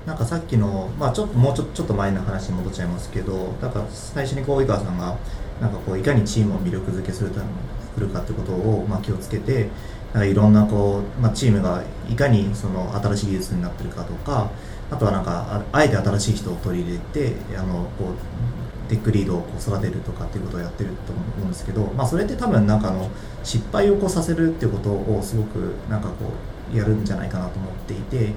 [0.07, 5.17] なんかさっきの、まあ、ちょっともうちょちょっと前の話に戻っちゃいますけどだから最初にこう井川さんが
[5.61, 7.47] なんかこういかにチームを魅力づけするため
[7.93, 9.69] するかってことを、まあ、気をつけて
[10.13, 14.51] なんかいろんなこう、まあ、チームがいかにその新しい技術になってるかとか
[14.91, 23.11] あとはなんかあえて新しい人を取り入れてあのこうテックリードをこう育てるとかっていうことをやってると思うんですけど、まあ、それって多分なんかの
[23.43, 26.15] 失敗をこうさせるっていうことをすごくなんかこ
[26.73, 28.33] うやるんじゃないかなと思っていて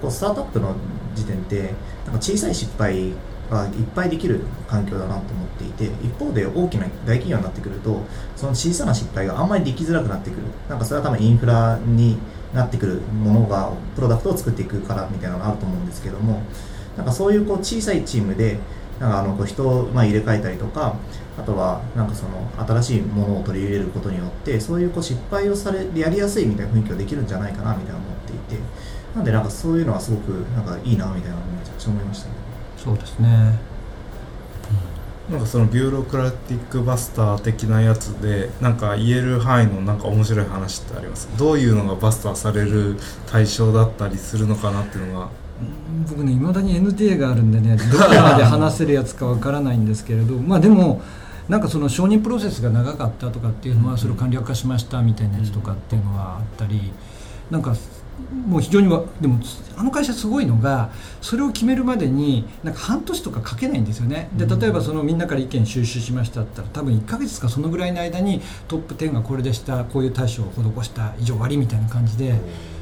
[0.00, 0.74] こうスタートアップの
[1.14, 1.62] 時点って
[2.04, 3.12] なんか小さい失敗
[3.50, 8.00] がいっぱいできる環境だなと思っていて一方で大きな大企業になってくると
[8.36, 10.42] その小さな失敗があんまりできづらくなってくる。
[10.68, 12.18] なんかそれは多分インフラに
[12.54, 16.42] なってくるものがプロダクトを作っていくからみたいなのがあると思うんですけども
[16.96, 18.58] なんかそういうこう小さいチームで
[18.98, 20.96] なんかあのこう人をま入れ替えたりとか
[21.38, 28.62] あとはなんかその新しいものを取り入れることによってそういうこう失敗をされやりやすいみたいな雰囲気ができるんじゃないかなみたいな思っていて。
[29.14, 32.34] なんでなんかそういうのはすごくなんかいいなみたいなのめちゃくちゃ思いましたね。
[32.82, 33.58] そうですね。
[35.30, 41.28] なんかそのビューロクラティックバスター的なやつでなんか言える範囲のなんか面白い話ってあります？
[41.38, 42.96] どういうのがバスターされる
[43.30, 45.28] 対象だったりするのかなっていうのが。
[46.08, 51.02] 僕ねいまだに NTA があるんでねどこまで話せるやつかわからないんですけれど まあでも
[51.50, 56.90] なんかその承認プロセスが長かったとかっていうのはそれを簡略化しましたみたいなやつとかっていうのはあったり
[57.50, 57.74] なんか
[58.46, 59.38] もう非常にはでも
[59.76, 64.28] あの会社すごいのがそれを決めるまでになんか半年とかかけないんですよね。
[64.36, 72.34] で例えばそのみんなから意見収集しましたったら多分1か月かそのぐらいの間にトップ10がこれでしたこういう対処を施した以上終わりみたいな感じで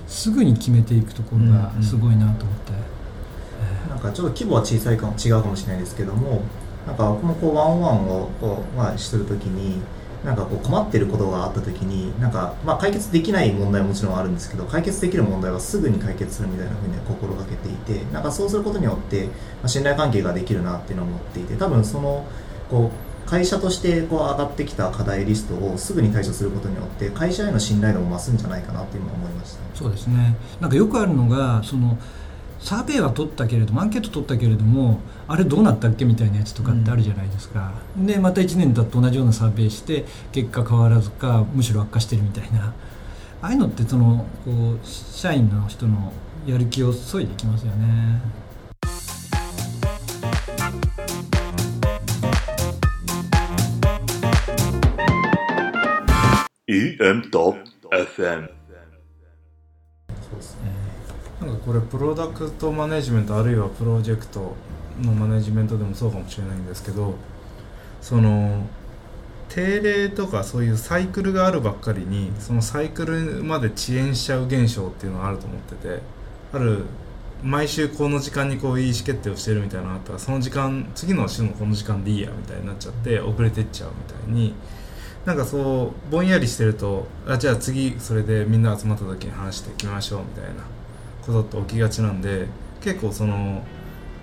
[0.07, 6.43] すぐに決めていくところがすごいなと思って、うんうん、なんかちょっと規模は小さいかも違うかもしれないですけども
[6.87, 9.83] なんか僕もこうワンワンをこう、まあ、するときに
[10.25, 19.29] なんかこう困ってることがあった時になんか、まあ、解決できない問題ももちろんあるんですけど解決できる問題はすぐに解決するみたいなふうに心がけていてなんかそうすることによって、
[19.63, 22.27] ま、信頼関係ができるなっていうのを思っていて多分その
[22.69, 30.35] こう会社としてこう上がってきた課題リストをすぐに対処することによって会社への信頼度も増すんじゃないかなって今思いました、そうですね。
[30.61, 31.99] なんかよくあるのがその
[32.61, 42.75] サーベイは取ったけれどもアンケート取ったけれどもあれどうなったっけみたいなやつとかってあるじゃないですか、うん、でまた1年経って同じようなサーベイして結果変わらずかむしろ悪化してるみたいな。
[43.41, 46.13] ああいうのってそのこう社員の人の
[46.45, 48.21] やる気を削いできますよね。
[56.67, 57.57] EM と
[57.91, 58.51] FM
[61.41, 64.55] なんかこれプロダクトマネジメントあるいはプロジェクト
[65.01, 67.15] のマネジメントでもそうかもしれないんですけど
[68.01, 68.67] その
[69.49, 76.01] 定例とかそういうサイクルがあるばっかりにそのサイクルまで遅延しちゃう現象っていうのがあると思ってて
[76.53, 76.85] ある
[77.43, 84.55] 毎週この時間にこういう意思決定をしてるみたいなのあったらその時間次の週のこの時間でいいやみたいになっちゃって遅れてっちゃうみたいに
[85.25, 90.65] なんかそうぼんやりしてるとあじゃあ次それでみんな集まった時に話していきましょうみたいな
[91.29, 92.47] ことって起きがちなんで
[92.81, 93.63] 結構その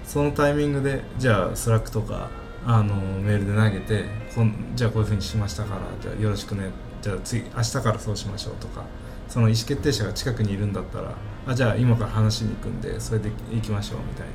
[0.03, 2.29] そのタイミングでじゃあ Slack とか
[2.65, 8.83] あのメールで投げてこんじゃあこういうふうにしましたからじゃあよろしくねじゃあ次明日からそうしましょうとか
[9.27, 11.15] その意思決定者が近くにいるんだったら
[11.47, 14.33] あじゃあ今から話しに行くんでそれで行きましょうみたいに。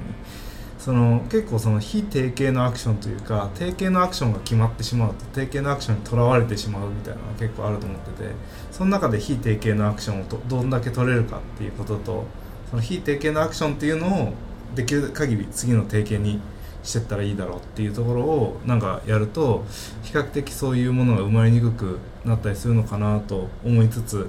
[0.80, 8.30] その結構その非定型のアクションというか定型のアクションが決まってしまうと定型のアクションにとらわれてしまうみたいなのが結構あると思ってて
[8.70, 12.24] その中で非定型のアクションをどんだけ取れるかっていうことと
[12.70, 14.32] その非定型のアクションっていうのを
[14.74, 16.40] できる限り次の定型に
[16.82, 19.64] してったらいいだろうっていうところをなんかやると
[20.02, 24.28] 比較的そういうものが生まれにくくなったりするのかなと思いつつ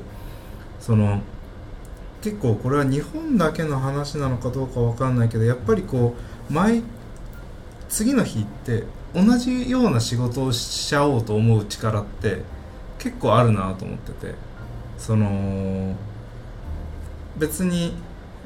[0.80, 1.22] その
[2.22, 6.16] 結構これは日本だけの話なのかどうかわかんないけどやっぱりこ
[6.50, 6.84] う毎
[7.90, 12.42] 次の日って同じような仕事をしちゃおうと思う力って
[13.00, 14.36] 結構あるなと思ってて
[14.98, 15.96] その
[17.38, 17.94] 別に、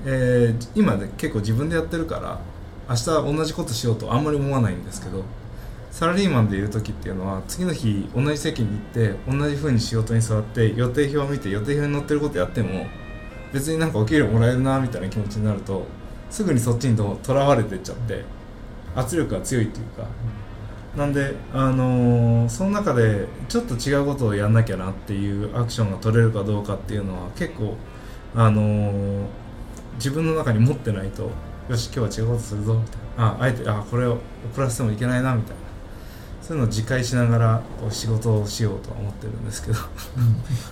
[0.03, 2.39] えー今で結構自分でやってるから
[2.89, 3.05] 明日
[3.37, 5.23] 同じことしようとあんまり思わないんですけど
[5.91, 12.85] サラリーマンでいる時っていうのは次の日同じ席に行って同じ風に仕事に座って予定表を見て予定表に載ってることやっても
[13.53, 15.85] 別になんかお給料もらえるなみたいな気持ちになると
[16.29, 18.23] すぐにそっちにとらわれてっちゃって
[18.95, 20.05] 圧力が強いっていうか。
[20.95, 27.75] なんで、あのーその中でちょっと違うことをやんなきゃなっていうアクションが取れるかどうかっていうのは結構、
[28.33, 29.25] あのー
[29.95, 31.31] 自分の中に持ってないと
[31.69, 33.25] よし今日は違うことするぞみたいな。
[33.27, 34.19] ああえてあこれを
[34.51, 35.65] 遅らせてもいけないなみたいな。
[36.41, 39.77] そういうのを自戒しながらこう仕事をしようとは思ってるんですけど。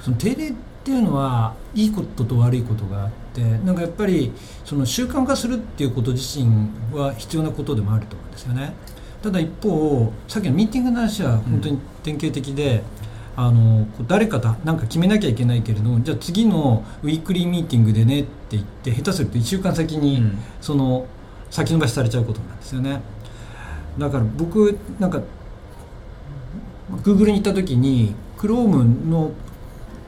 [0.04, 4.34] その定例っていうのはいいことと悪いことがあってなんかやっぱり
[4.66, 8.74] その習慣化するっていうこと自身は必要なことでもあると思うんですよね。
[9.24, 12.84] ただ一方さっきのミーティングの話は本当に典型的で、
[13.36, 20.38] あの誰かとなんか決めなきゃいけないけれどもじゃあ次のウィークリーミーティングでねって言って下手すると1週間先に、うん。
[20.62, 21.08] その
[21.50, 23.00] 先延ばしされちゃうことなんですよね。
[24.00, 25.22] だから僕なんか
[27.04, 29.32] Google に行った時に Chrome の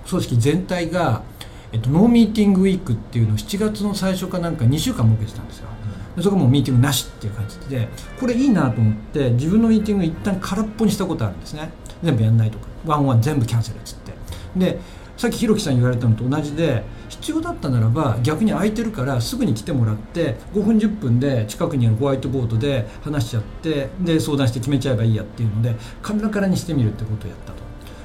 [0.09, 1.23] 組織全体が、
[1.71, 5.67] えっと、ノーミーティングウィークっていうのを7月の最初かなんか2週間設けてたんですよ。
[6.15, 11.69] でそこもうミーティングなしっていう感じでこれいいなと思って自分のミーティング一旦空っぽにしたことあるんですね。
[12.01, 14.13] 全部やんないとかワンワン全部キャンセルっつって。
[14.55, 14.79] で
[15.17, 27.63] さっきひろきさん言われたのと同じで必要だったならば逆に空いてるからすぐに来てもらって5分10分で近くにあるホワイトボードで話しちゃってで相談して決めちゃえばいいやっていうのでカラカラにしてみるってことをやったと。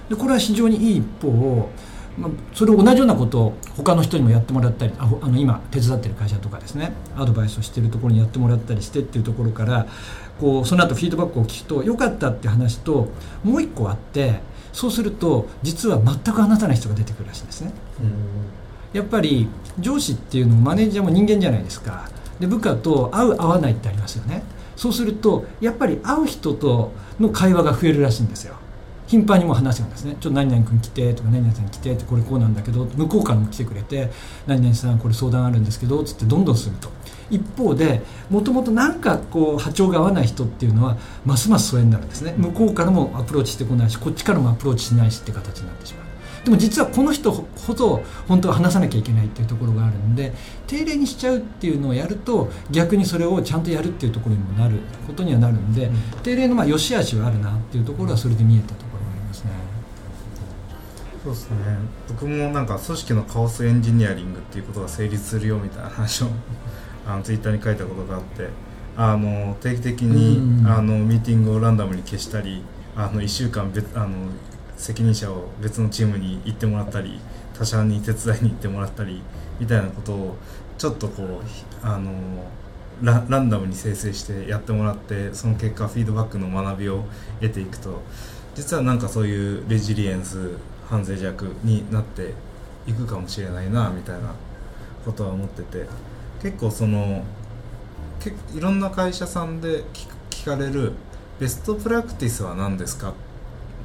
[0.09, 1.71] でこれは非常にいい一方
[2.19, 9.87] まあ、それを同じようなことを他の人にもやってもらったりああの今手伝ってる会社とかですねアドバイスをしてるところにやってもらったりしてっていうところから
[10.41, 13.09] こうその後フィードバックを聞くと良かったって話と
[13.45, 14.41] もう一個あって
[14.73, 17.73] そうすると実は全く話さない人が出てくるらしいんですね。
[18.93, 22.09] やっぱり上司っていうのもマネージャーも人間じゃないですか。
[22.41, 24.43] で部下と会う会わないってありますよね。
[24.77, 28.55] そうするとやっぱり会う人との会話が増えるらしいんですよ。
[29.07, 30.17] 頻繁にもう話すんですね。
[30.21, 34.11] ちょっと何々君来てとか何々さん来てってこれこうなんだけど向こうからも来てくれて
[34.47, 36.89] 何々さんこれ相談あるんですけどつってどんどんすると
[37.31, 42.35] 一方でもともとなんかこう波長が合わない人っていうのはますます疎遠になるんですね。
[42.37, 46.11] 向こうからもアプローチしてこないしこっちからもアプローチしないしって形になってしまう。
[46.45, 50.33] でも実はこの人ほど本当は話さなきゃいけないっていうところがあるんで
[50.67, 55.91] 定例にしちゃうっていうのをやると逆にそれをちゃんとやるっていうところにもなることにはなるんで、
[56.23, 59.51] 定例のまあ良し悪しはあるなっていうところはそれで見えたところがありますね。
[61.23, 61.57] そうですね。
[62.09, 66.29] 僕もなんか組織のカオスエンジニアリングっていうことが成立するよみたいな話を
[67.11, 68.49] あのツイッターに書いたことがあって
[68.97, 72.63] あの定期的にうんあのミーティングをランダムに消したり
[72.97, 74.29] あの1週間別あの
[74.77, 77.21] 責任者を別のチームに行ってもらったり
[77.55, 79.23] 他社に手伝いに行ってもらったり
[79.59, 80.37] みたいなことを
[80.79, 82.13] ちょっとこうひあの
[83.03, 87.05] ラランダムに生成してやってもらってその結果フィードバックの学びを
[87.41, 88.01] 得ていくと
[88.55, 90.57] 実はなんかそういうレジリエンス
[90.89, 92.35] 反省弱になって
[92.87, 94.35] いくかもしれないなみたいな
[95.05, 95.87] ことは思ってて
[96.43, 97.23] 結構その
[98.19, 99.85] けいろんな会社さんで
[100.31, 100.93] 聞かれる
[101.39, 103.15] ベストプラクティスは何ですか？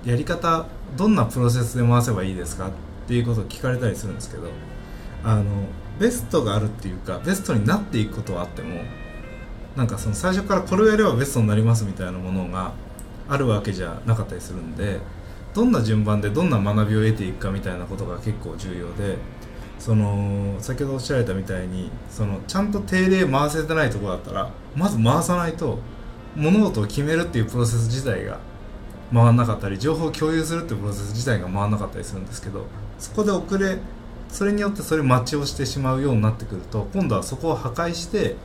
[0.05, 0.65] やり方
[0.97, 2.67] どんなプロセスで回せばいいですか？
[2.67, 2.71] っ
[3.07, 4.49] ていうことを聞かれたりするんですけど
[5.23, 5.43] あの
[5.99, 8.81] ベストがあるっていうかベストになっていくことはあっても
[9.75, 12.73] なんかその最初からこれをやればベストになりますみたいなものが
[13.29, 14.99] あるわけじゃなかったりするんで
[15.53, 19.17] どんな順番でどんな学びを得ていくかみたいなことが結構重要で
[19.85, 25.77] その先ほどおっしゃられたみたいにそのちゃんと定例回せてないとこだったらまず回さないと
[26.35, 28.39] 物事を決めるっていうプロセス自体が
[29.13, 32.65] 回らなかったり情報を共有するっていうプロセス自体が回らなかったりするんですけど
[32.97, 33.77] そこで遅れ
[34.29, 38.37] それによってそれ待ちをしてしまうようになってくると今度はそこを破壊して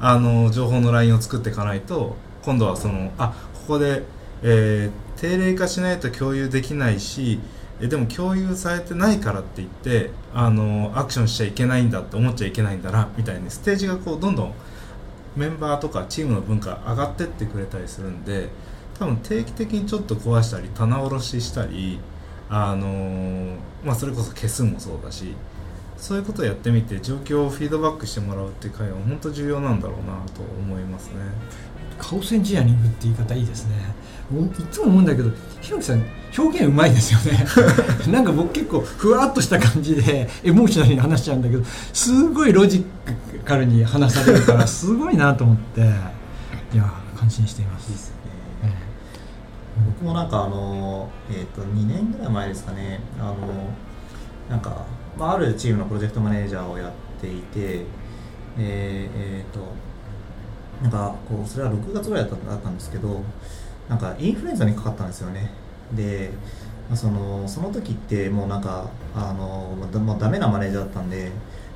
[0.00, 4.02] あの情報のラインを作っていかないと今度はそのあここで、
[4.42, 7.40] えー定例化しないと共有できないし
[7.80, 14.54] えでも共有されてないからって言ってあのアクションしちゃいけないんだって思っちゃいけないんだなみたいにステージがこうどんどん
[15.36, 18.48] メンバーとかチームの文化上がってってくれたりするんで
[18.98, 22.00] 多分定期的にちょっと壊したり棚卸ししたり
[22.48, 25.34] あのまあ、それこそ消すもそうだし
[25.96, 31.14] そういうことをやってみて状況をフィードバックしてもらうっていう会は本当重要なんだろうなと思いますね。
[31.98, 33.74] カオスエンジニアリングって言い方いいですね。
[34.32, 36.04] いつも思うんだけどひろきさん
[36.36, 37.46] 表現うまいですよね。
[38.12, 42.84] なんか僕結構ふわっとした感じでエモーショナルに話しちゃうんだけどすごいロジ
[43.44, 47.90] カルに話されるからすごいなと思っていや感心しています。
[47.90, 48.74] いいね。
[49.76, 53.00] え僕もなんかあの、えっと2年ぐらい前ですかね。
[53.18, 53.34] あの
[54.50, 54.84] なんか、
[55.18, 57.86] まあ、あるチームのプロジェクトマネージャーをやっていて
[58.58, 59.60] えーえーと
[60.82, 63.22] なんかこうそれは6月ぐらいだっただったんですけど
[63.88, 65.50] なんかインフルエンザにかかったんですよね
[65.94, 66.30] で
[66.94, 71.30] そのその時ってもうなんかあのまあだもうダメなマネージャーだったんで、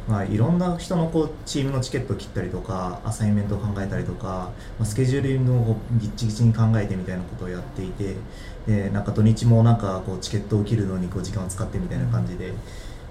[0.09, 8.15] まあ、いろんな人のこうチームのチケットを切ったりとかアサインメントを考えたりとか、まあ、スケジューリングをこうギッチギチに考えてみたいなことをやっていて
[8.67, 12.53] でなんか土日もなんかこうチケットを切るのにこう時間を使ってみたいな感じで。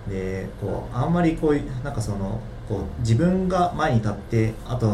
[0.07, 4.87] でこうあんまりこういうなんかそのこう自分が前に立ってあと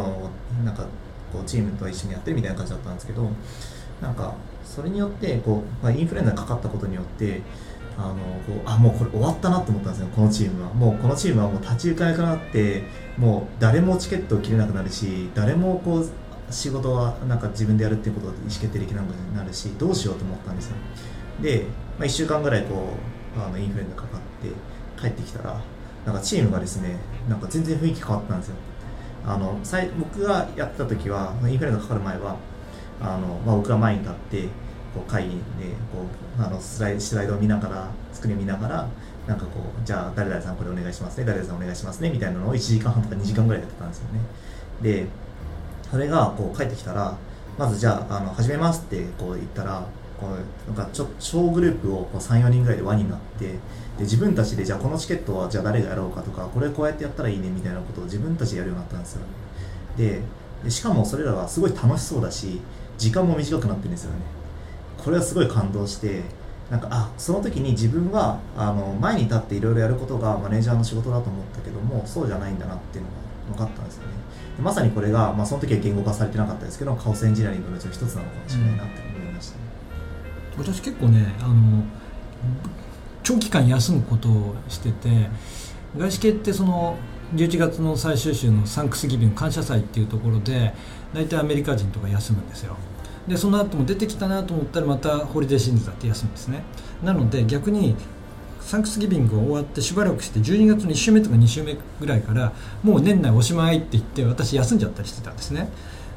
[0.65, 0.83] なんか
[1.31, 3.29] こうチームと一緒にやってるみたいな感じだったんですけど
[4.01, 4.33] なんか
[4.63, 7.41] それによってこう、まあ、インフルエンザにかかったことによって
[7.97, 10.73] あのこうあもうこれ終わったなと思ったんですよこのチームは。
[10.73, 12.83] もうこのチームはもう立ち行かなくなって
[13.17, 16.09] もう誰もチケットを切れなくなるし誰もこう
[16.51, 20.75] 仕事はなんか自分でやるっていうことを意思決定できなくなるしどうしようと思ったんですよ。
[21.41, 21.65] で、
[21.97, 22.89] まあ、1週間ぐらいこ
[23.37, 24.49] うあのインフルエンザかかって
[25.01, 25.61] 帰ってきたら
[26.05, 26.97] なんかチームがですね
[27.29, 28.55] なんか全然雰囲気変わったんですよ。
[29.27, 29.57] あの
[29.97, 32.35] 僕がやった時はインフルエンザかかる前は
[33.01, 34.43] あの、まあ、僕が前に立って
[34.93, 35.35] こう会議で
[35.91, 36.05] こ
[36.39, 38.87] うあのスライスライドを見ながらスクリーン見ながら
[39.27, 44.19] なんかこうじゃあ誰々さんこれお願いしますね誰々さんお願いしますねみたいなのを1時間半とか2時間ぐらいやってたんですよね。
[44.81, 45.07] で
[45.91, 47.17] それがこう帰ってきたら
[47.57, 49.87] まずじゃああの始めますってこう言ったら
[50.19, 53.59] こうなんかちょ小グループをこう34人ぐらいで輪になってで
[53.99, 59.21] 自分たちでじゃあこのチケットはじゃあ誰がやろうかとかこれこうやってやったらいいねみたいなことを自分たちでやるようになったんですよ。
[59.21, 59.27] ね
[60.63, 62.59] でしかもそれらはすごい楽しそうだし
[62.97, 64.17] 時間も短くなってるんですよね。
[64.97, 66.23] これはすごい感動して
[66.69, 73.11] なんかあその時に自分はあの前に立っていろいろやることがマネージャーの仕事だと思ったけどもそうじゃないんだなっていうの
[73.55, 74.13] が分かったんですよね。
[74.61, 79.63] まさにこれが、まあ、その時は言語化されてなかったですけどカオスエンジニアリングのうちの一つなのかもしれないなって思いましたね、
[80.57, 81.83] 私結構ねあの
[83.21, 85.29] 長期間休むことをしてて
[85.97, 86.97] 外資系ってその
[87.33, 90.73] 11月の最終週のサンクスギビング感謝祭っていうところで
[91.15, 92.75] 大体アメリカ人とか休むんですよ。
[93.27, 96.63] でその後も出てきたなと思ったらまたホリデーシーズンだって休むんですね。
[97.03, 97.95] なので逆に
[98.59, 102.51] サンクスギビングが終わってしばらくして12月の1週目とか2週目ぐらいから
[102.83, 105.69] もう年内おしまいって言って私休んじゃったりしてたんですね。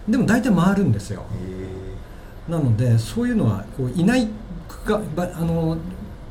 [0.08, 1.24] でも大体回るんですよ。
[2.48, 4.28] えなのでそういうのはこういない
[4.86, 5.76] あの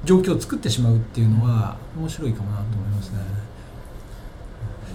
[0.03, 3.19] 状況を作ってしまうっていうのは面白いかもなと思いますね、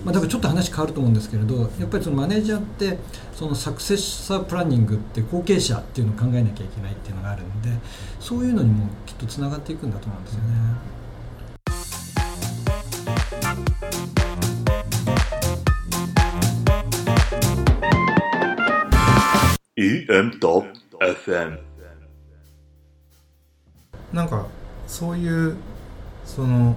[0.04, 2.98] まあ、だからちょっと話変わると思うんですけれどやっぱりそのマネージャーって
[3.34, 7.68] そのサクセッサープランニングって後継者っていうのを考えなきゃいけないっていうのがあるんで
[8.18, 10.92] そういうのにもきっとつながっていくんだと思うんですよね。
[19.76, 20.66] EM ド
[21.00, 21.58] FM
[24.12, 24.46] なんか
[24.86, 25.56] そういう
[26.26, 26.76] その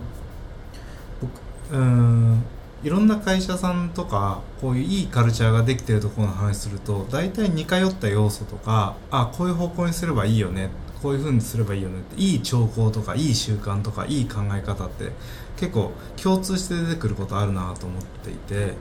[1.21, 2.43] 僕うーん
[2.85, 10.69] いろんな会社さんとかこういういいカルチャーができてるところの話すると大体似通った要素とかあこういう方向にすればいいよね
[11.01, 15.13] こういうふうにすればいいよねっていい兆候とかいい習慣とかいい考え方って
[15.57, 18.73] 結構共通して出てくることあるなと思っていて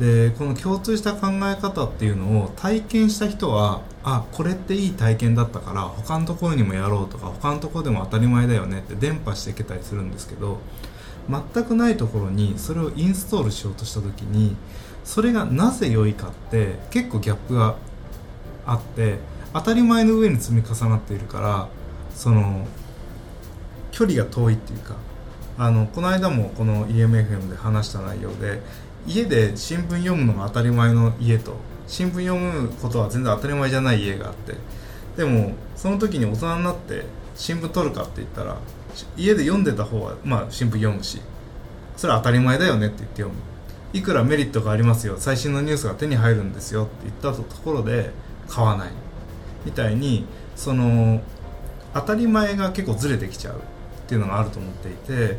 [0.00, 10.58] でこの共通した考え方っていうのを体験した人はあこれっていい体験だったから他のところにもやろうとか他のところでも当たり前だよねって伝播していけたりするんですけど
[11.28, 14.56] 全くないところにそれをインストールしようとした時に
[15.04, 17.76] それがなぜ良いかって結構ギャップが
[18.66, 19.18] あって
[19.52, 21.68] 当たり前の上に積み重なっているから
[22.14, 22.66] その
[23.92, 24.96] 距離が遠いっていうか
[25.56, 28.60] あのこの間もこの EMFM で話した内容で
[29.06, 31.56] 家で新聞読むのが当たり前の家と
[31.86, 34.54] 新聞読むことは全然当たり前じゃない家があって
[35.16, 37.04] でもその時に大人になって
[37.36, 38.56] 新聞取るかって言ったら
[39.16, 41.20] 家で読んでた方はまあ新聞読むし
[41.96, 43.34] それは当たり前だよねって言って読む。
[43.92, 48.10] いくらメリットがありますよ最新のニュースが手に入るんですよって言ったところで
[48.48, 48.90] 買わない。
[49.64, 50.26] みたいに
[50.56, 51.22] その
[51.94, 53.58] 当たり前が結構ずれてきちゃうっ
[54.06, 55.38] ていうのがあると思っていて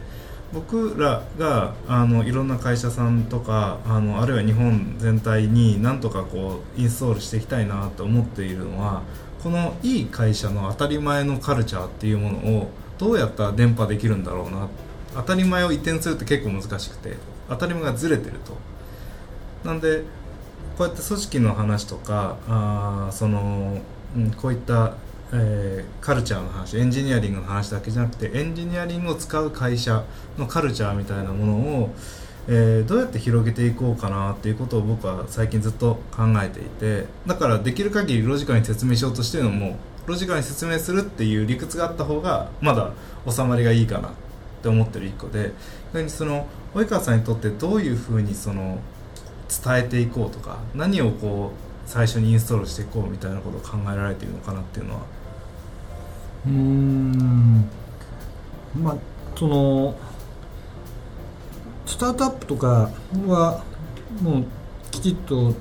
[0.54, 9.04] 僕らがあのいろんな会社さんとかあのあるいは日本全体になんとかこうインストールしていきたいなと思っているのは
[9.44, 14.68] このいい会社の当たり前のカルチャーっていうものをどうやったら伝播できるんだろうな。
[15.16, 17.16] 当たり前を移転するって結構難しくて
[17.48, 18.58] 当たり前がずれてると。
[19.68, 20.04] なんで
[20.78, 23.78] こうやって組織の話とかあその、
[24.16, 24.94] うん、こういった、
[25.34, 30.04] えーカルチャーの話エンジニアリングの話だけじゃなくてエンジニアリングを使う会社
[30.38, 31.90] のカルチャーみたいなものを、
[32.48, 39.78] えーどうやって広げていこうかなっていうことを僕は最近ずっと考えていてだからできる限りロジカルに説明しようとしてるのも
[40.08, 42.92] ロジカルに説明するっていう理屈があった方がまだ
[43.30, 44.12] 収まりがいいかなっ
[44.62, 45.52] て思ってる一個で
[45.94, 48.80] 逆にその及川さんにとってどういうふうにその
[49.64, 55.02] 伝えていこうとか何をこう最初にインストールしていこうみたいなことを考えられているのかなっていうのは。
[56.48, 57.70] うん。
[58.82, 58.98] まあ
[59.36, 59.96] その
[61.86, 62.90] スタートアップとか
[63.28, 63.64] は
[64.22, 64.46] もう
[64.92, 65.54] きちっと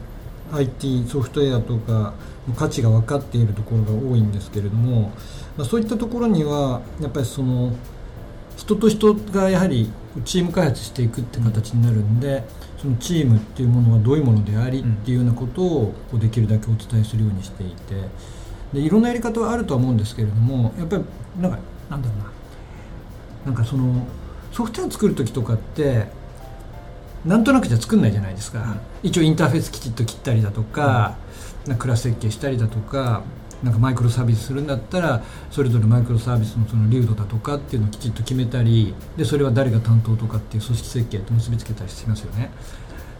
[0.52, 2.14] IT ソフトウェアとか
[2.52, 5.12] 価値が分かっているところが多いんですけれども、
[5.56, 7.72] まあ、そういったところにはやっぱりその
[8.56, 9.90] 人と人がやはり
[10.24, 12.44] チーム開発していくって形になるんで、
[12.80, 17.94] そのチームっていうものはどういうものでありっていうようなことをこうできるだけお伝えするようにしていて
[18.72, 21.04] でいろんなやり方はあるとは思うんですけれどもやっぱり
[21.40, 21.58] なんか
[21.90, 22.34] なんだろうな。
[23.46, 24.06] なんかその
[24.52, 26.06] ソフトウェア作る時とかって
[27.24, 31.16] なんとなくじゃ作んないじゃないですか、一応インターフェースきちっと切ったりだとか,、
[31.66, 33.22] なクラス設計したりだとか
[33.62, 42.50] なんかマイクロサービスするんだったらそれぞれマイクロサービスのその流度だとかっていうのをきちっと決めたりでそれは誰が担当とかっていう組織設計と結びつけたりしますよね。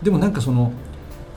[0.03, 0.73] でもなんかその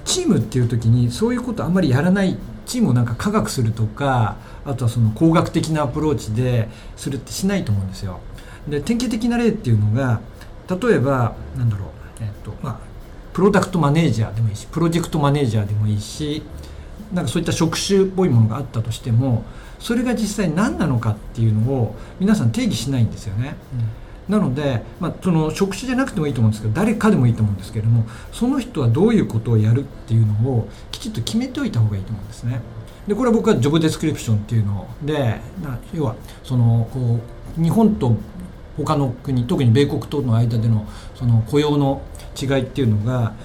[0.04, 8.20] チームっていう時にそういうことあんまりやらないチームをなんか科学するとかあとはその工学的なアプローチでするってしないと思うんですよ。
[8.68, 10.20] で典型的な例っていうのが
[10.70, 11.90] 例えばなんだろう、
[12.22, 12.80] えっとまあ、
[13.32, 16.44] プロダクトマネージャーでもいいしプロジェクトマネージャーでもいいし
[17.14, 19.44] なんかそういった職種っぽいものがあったとしても
[19.80, 23.56] それが実際何なのかっていうのを皆さん定義しないんですよね、
[24.28, 32.60] なので、まあ、その職種じゃなくてもいいと思うんですけど誰かでもいいと思うんですけれどもその人はどういうことをやるっていうのをきちっと決めておいた方がいいと思うんですね。
[33.08, 37.20] でこれは僕はジョブデスクリプションっていうのでな要はそのこ
[37.58, 38.18] う日本と
[38.76, 40.86] 他の国特に米国との間での
[41.16, 42.02] その雇用の
[42.40, 43.38] 違いっていうのが、えっと、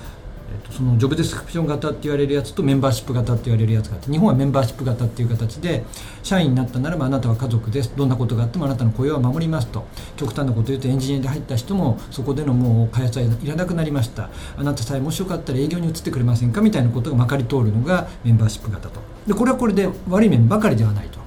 [0.72, 5.84] そのジョブディスクリプション型って言われるやつとメンバーシップ型って言われるやつがあって日本はメンバーシップ型っていう形で
[6.22, 7.92] 社員になったならばあなたは家族です。
[7.94, 9.86] どんなことがあってもあなたの雇用は守りますと。
[10.16, 14.30] 極端なこと言うとエンジニアで入った人もそこでのもう開発はいらなくなりました。
[14.56, 19.00] あなたさえもしよかったら営業に移ってくれませんかみたいなことがまかり通るのがメンバーシップ型と。
[19.26, 21.20] でこれはこれで悪い面ばかりではないと。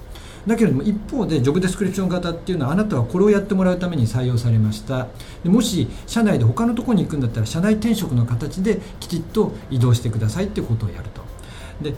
[0.46, 5.08] だけれども一方でジョブデスクリプション型っていうのはあなたはこれをやってもらうために採用されました。
[5.42, 11.22] でもし社内で他のところに行くんだったら社内転職の形できちっと移動してくださいっていうことをやると。
[11.82, 11.94] で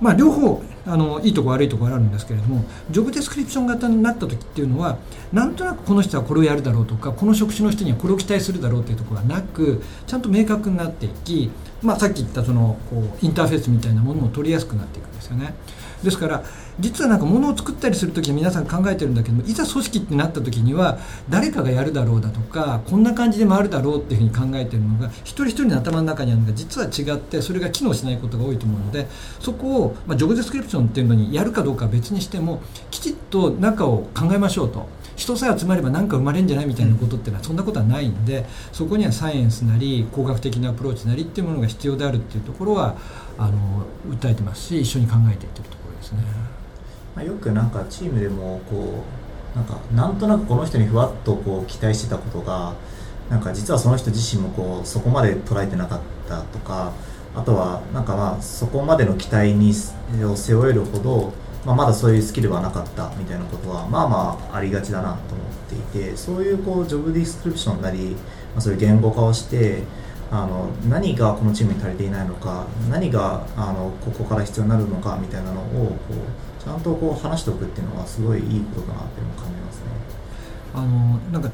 [0.00, 4.98] まあ両方あのいいとこ悪いところあるんですけれどもジョブデスクリプション型になった時っていうのは
[5.32, 11.50] なんとなくこの人はこれをやるだろうとかこの職種の人にはこれを期待するだろうっていうところがなくちゃんと明確になっていき、
[11.84, 15.54] まあ、さっき言ったそのこうインターフェースみたいなものも取りやすくなっていくんですよね
[16.02, 16.42] ですから
[16.80, 29.06] 実はなんか物を作ったりする時は皆さん考えてるんだけどもいざ組織ってなった時には誰かがやるだろうだとかこんな感じで回るだろうっていうふうに考えてるのが一人一人の頭の中にあるのが実は違ってそれが機能しないことが多いと思うので
[29.40, 32.60] そこを、まあ、ジョブデスクリプションっていうのにやるかどうかは別にしても
[32.90, 34.88] きちっと中を考えましょうと。
[35.16, 42.96] 人さえ集まれば何か生まれるんじゃないみたいなことってのはそんなことはないんでそこにはサイエンスなり工学的なアプローチなりっていうものが必要であるっていうところは
[43.38, 46.18] あの訴えてますし一緒に考えていってるところですね。
[47.14, 49.04] まあ、よくなんかチームでもこ
[49.54, 52.74] うなんかなんとなくこの人にふわっとこう期待してたことが
[53.30, 56.92] なんか実はその人自身もこうそこまで捉えてなかったとか
[57.34, 59.72] あとはなんかまあそこまでの期待に
[60.24, 61.32] を背負えるほど、
[61.64, 68.18] まあ、まだそういうスキルがなかったみたいなことはまあまあありがちだなと思っていてそういうこうジョブディスクリプションなり、ま
[68.58, 69.82] あ、そういう言語化をして
[70.30, 75.64] あの何がこのチームに足りていないのか何があのここから必要になるのかみたいなのを
[76.08, 76.14] こ
[76.60, 79.84] うちゃんとこう話しておくっていうのはすごいいいことだなっていうのを感じますね。
[80.74, 81.50] あのなんか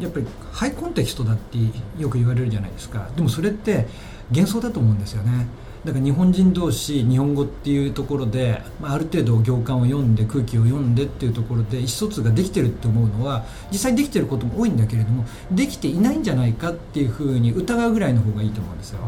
[0.00, 1.58] やっぱりハイコンテキストだって
[1.98, 3.86] よく言われるじゃないですかでもそれって
[4.30, 5.46] 幻想だと思うんですよね
[5.84, 19.00] だから日本人同士日本語っていうところで、まあ、ある程度行間を読んで空気を読んでっていうところで意思疎通ができてるって思うのは実際できてることも多いんだけれどもできていないんじゃないかっていうふうに疑うぐらいの方がいいと思うんですよ。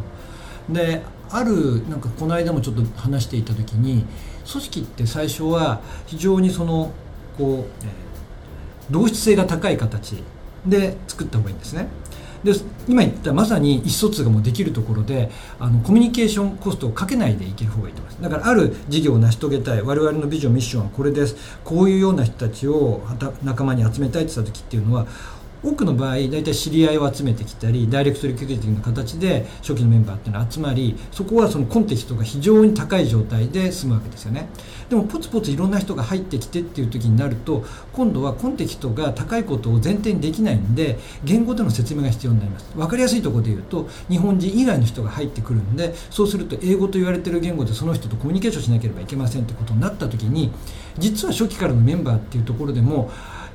[0.70, 4.04] であるなんかこの間もちょっと話していた時に
[4.50, 6.92] 組織って最初は非常にその
[7.38, 10.22] こう、同質性が高い形
[10.66, 11.88] で作った方がいいんですね。
[12.44, 12.52] で
[12.88, 15.30] 今言ったまさに意思疎通がもうできるところで
[15.60, 18.22] あのコミュニケーションコストをかけないでいける方がいいと思います。
[18.22, 21.36] だからある事業を成し遂げたい我々のビジョンミッションはこれです。
[21.64, 25.06] こういうような人たちをはた仲間に集めたいって言った時っていうのは
[25.64, 34.48] 多くの場合大体知り合いを集めてきたりダイレクトリクルーティングの形で初期のメンバーっていうのは集まりそこはそのコンテキストが非常に高い状態で済むわけですよね。
[34.88, 42.66] でもポツポツいろんな人が入ってきてっていう時になると今度はコンテキストが高いことを前提にできないんで言語での説明が必要になります。
[42.74, 50.50] 分かりやすいところで言うと日本人以外の人が入ってくるんでそうすると英語と言われてる言語でその人とコミュニケーションしなければいけませんってことになった時に
[50.98, 53.10] 実は初期からのメンバーっていうところでも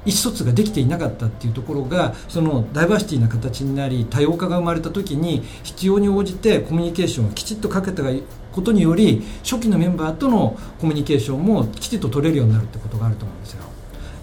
[0.07, 8.03] 意思疎通ができていなかったっていうところがそのダイバーシティな形になり多様化が生まれた時に必要に応じてコミュニケーションをきちっとかけた
[8.53, 13.63] ことにより初期のメンバーとのコミュニケーションもきちっと取れるようになるってことがあると思うんですよ。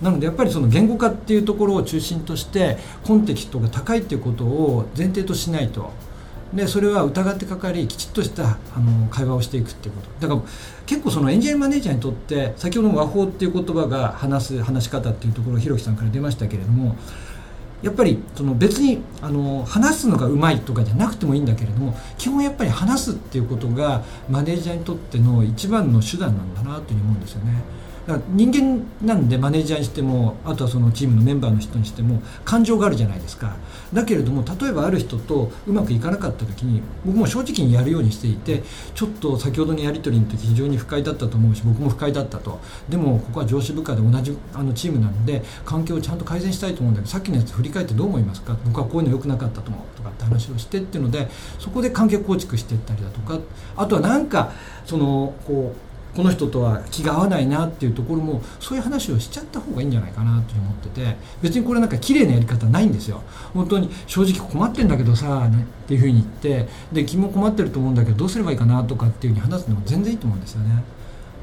[0.01, 5.93] なのでやっぱりその言語化っていうところを中心としてコンテキストが高いっていうことを前提としないと
[6.55, 10.51] でそれは疑ってかかりきちっとしたあの会話をしていくっていうことだから
[10.87, 16.97] 結構そのエンジニアマネージャーにとって先ほどの和法っていう言葉が話す話し方っていうところひろきさんから出ましたけれども
[17.83, 27.53] やっぱりその別にあの話すのがうまいとかじゃなくてもいいんだけれども基本やっぱり話すっていうことがマネージャーにとっての一番の手段なんだなというふうに思うんですよね。
[28.07, 33.57] だから人間なんでマネージャーにしてもあとはそのチームのメンバーの人にしても感情があるじゃないですか。
[33.93, 38.63] だけれども例えばある人とうまくいかなかった時に僕も正直にやるようにしていて
[38.95, 42.61] ちょっと先ほどのやり取りの時非常に不快だったと思うし僕も不快だったと。
[42.89, 48.57] でもここは上司部下で同じあのチームなので環境をちゃんと改善したいと思うんだけどさっきのやつ振り返ってどう思いますか？
[48.65, 51.29] 僕はこういうの良くなかったと思うとかって話をしてっていうので
[51.59, 53.39] そこで関係構築していったりだとか
[53.77, 54.53] あとはなんか
[54.85, 63.23] そのこうこの人とは気が合わないなっていうところもそういう話をしちゃった方がいいんじゃないかなと思ってて別にこれなんか綺麗なやり方ないんですよ。
[63.53, 70.83] 本当に正直困ってんだけどさ、っていうふうに言ってで君も困ってると思うんだけどどうすればいいかなとかっていうふうに話すのも全然いいと思うんですよね。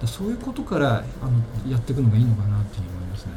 [0.05, 1.25] そういうことからあ
[1.65, 3.31] のやっていくのがいいのかなっていうふうに思いますね。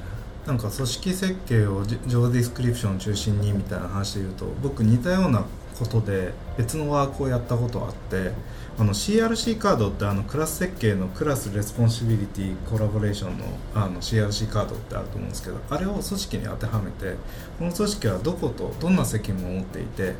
[0.47, 5.45] なんか組織設計をジョブディスクリプションを中心にみたいな話で言うと僕似たような
[5.79, 8.33] ことで別のワークをやったことあって
[8.79, 13.45] あの CRC カードってあのクラス設計の Class Responsibility Collaboration の
[13.75, 17.17] あの CRC カードってあると思うんですけどあれを組織に当てはめて
[17.59, 20.15] この組織はどことどんな責務を持っていて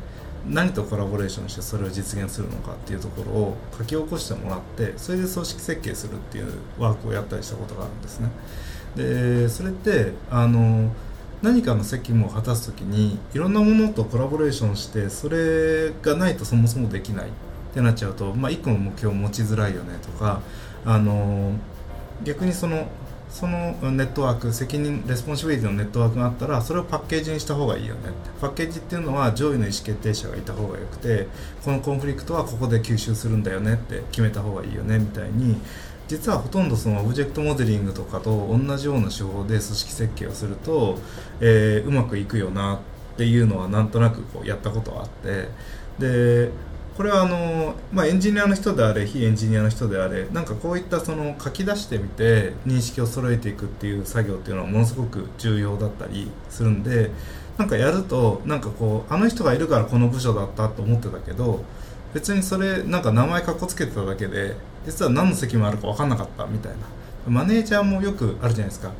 [0.47, 8.29] 何とコラボレーションしてそれを実現するのかっていうところを書き起こしてもらってそれで組織設計するっていうワークをやったりしたことがあるんですね。
[8.95, 10.91] でそれってあの
[11.45, 17.29] 何かの責務を果たす時にいろんなものとコラボレーションしてそれがないとそもそもできないっ
[17.71, 20.41] てなっちゃうと、まあ、1個の目標を持ちづらいよねとか
[20.85, 21.53] あの
[22.23, 22.87] 逆にその
[23.29, 28.01] そのネットワーク責任 responsibility のネットワークがあったらそれをパッケージにした方がいいよね
[28.41, 31.27] パッケージっていうのは上位の意思決定者がいた方がよくて
[31.63, 35.57] このコンフリクトはここで吸収するんだよねって決めた方がいいよねみたいに
[36.07, 40.97] 実はほとんどそのオブジェクトモデリングとかと同じような手法で組織設計をすると、
[41.39, 42.75] えー、うまくいくよな
[43.13, 45.49] っていうのはなんとなくこうやったことがあって。
[45.99, 46.51] で
[46.97, 57.11] これはあの、まあ、エンジニアの人であれ非エンジニアの人であれなんかこういったその書き出してみて認識を揃えていくっていう作業っていうのはものすごく重要だったりするんで
[57.57, 61.63] なんかやるとなんかこうあの人がいるからこの部署だったと思ってたけど
[62.13, 64.55] 別にそれなんか名前かっこつけてただけで
[64.85, 66.77] 実は何の責務あるか分かんなかったみたいな。
[67.27, 68.91] マネージャーもよくあるじゃないですか。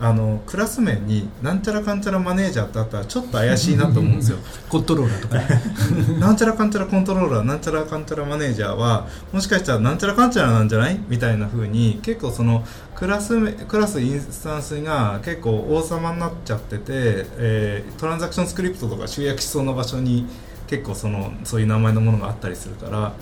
[0.00, 4.38] あのクラス名になんちゃらかんちゃらマネージャーってあったらちょっと怪しいなと思うんですよ。
[4.70, 5.62] コントローラーとかね。
[6.20, 12.64] なんちゃらかんちゃらコントローラーなんちゃらかんちゃらマネージャーはもしかしたらなんちゃらかんちゃらなんじゃないみたいな風に結構その
[12.94, 20.26] クラスクラスインスタンスが結構王様になっちゃってて、えー、トランザクションスクリプトとか集約しそうな場所に
[20.68, 23.12] 結構そのそういう名前のものがあったりするから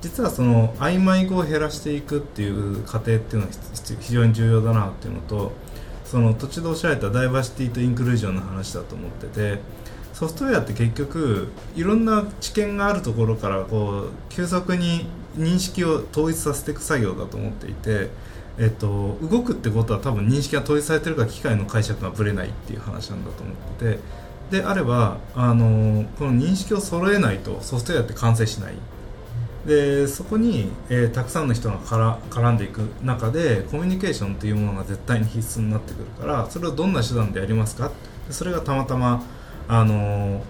[0.00, 3.52] 実はその曖昧語を減らしていくっていう過程っていうのは
[4.00, 5.52] 非常に重要だなっていうのと
[6.04, 9.58] その途中でおっしゃられたダイバーシティとインクルージョンの話だと思ってて
[10.14, 18.08] ソフトウェアって結局いろんな知見があるところからこう急速に認識を統一させていく作業だと思っていて、
[18.58, 23.94] えっと、動くってことは多分認識が統一されてるから機械の解釈がぶれないっていう話なんだと思って
[24.50, 28.74] てであればあのこの認識を揃えないとソフトウェアって完成しない。
[29.66, 37.90] でそこに、えー、たくさんの人がから絡んでいく中でコミュニケーションというものが絶対に必須になってくるからそれをどんな手段でやりますか？
[38.30, 39.22] それがたまたま、
[39.68, 40.42] あの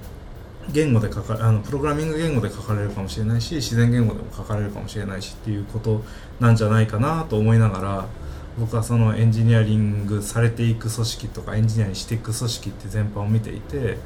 [0.70, 6.04] 言語で書かあのプログラミング言語で書かれるかもしれないし自然言語でも書かれるかもしれないしっていうこと
[6.38, 8.06] なんじゃないかなと思いながら
[8.58, 13.96] 僕はそのエンジニアリングされていく組織とかエンジニアにしていく組織って全般を見ていて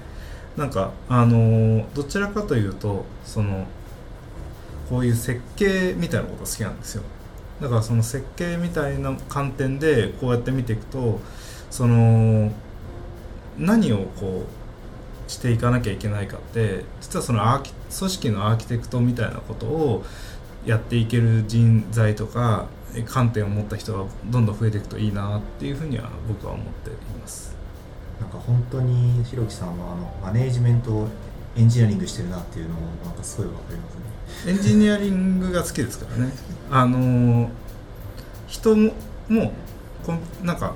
[0.57, 3.67] なんかあのどちらかというとその
[4.89, 7.03] こういう設計みたいなこと好きなんですよ。
[7.61, 11.20] だからその設計みたいな観点でこうやって見ていくと
[11.70, 12.53] その
[13.59, 14.45] 何をこ
[15.28, 20.05] うしていかなきゃいけないかって実はそのアーキ組織のアーキテクトみたいなことを
[20.66, 22.66] やっていける人材とか
[23.07, 27.55] 観点を持った人がどんどん増えていくといいなっていうふうには僕は思っています。
[28.20, 31.09] なんか本当にひろきさんはあのマネージメントを
[31.57, 34.53] エンジニアリングしてるなっていうのもなんかすごいわかりますね。
[34.53, 36.33] エンジニアリングが好きですからね。
[36.71, 37.51] あの
[38.47, 38.93] 人も
[39.29, 39.53] も
[40.05, 40.75] こんなんか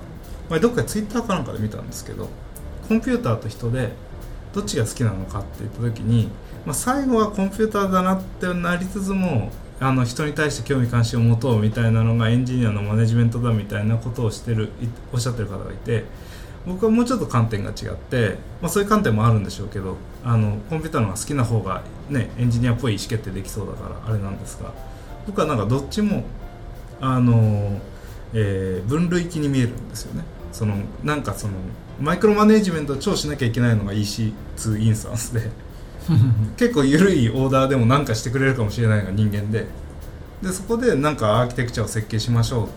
[0.49, 2.29] 前どっかでツイッターかなんかで見たんですけど
[2.89, 3.93] コンピューターと人で
[4.55, 6.29] どっちが好きなのかって言った時に、
[6.65, 9.51] まあ、最後はコンピューターだなってなりつつも
[9.81, 16.05] あの人に対して興味関心を持とうみたいなのがエンジニアのマネジメントだみたいなことをしてるいおっしゃってる方がいて
[16.67, 24.73] 僕はもうちょっと観点が違って、まあ、そういう観点もあるんでしょうけどあのコンピューターの方が好きな方が、ね、エンジニアっぽい意思決定できそうだからあれなんですが
[25.27, 26.25] 僕はなんかどっちも
[27.01, 27.81] あの、
[28.33, 30.25] えー分類器に見えるんですよね。
[30.53, 31.55] そのなんかその
[32.01, 35.51] マイクロマネジメントを超しなきゃいけないのが EC2 インスタンスで
[36.57, 39.67] 結構緩いオーダーでも何かしてくれるかもしれないのが人間で
[40.43, 42.69] でそこでなんかアーキテクチャを設計しましょうっ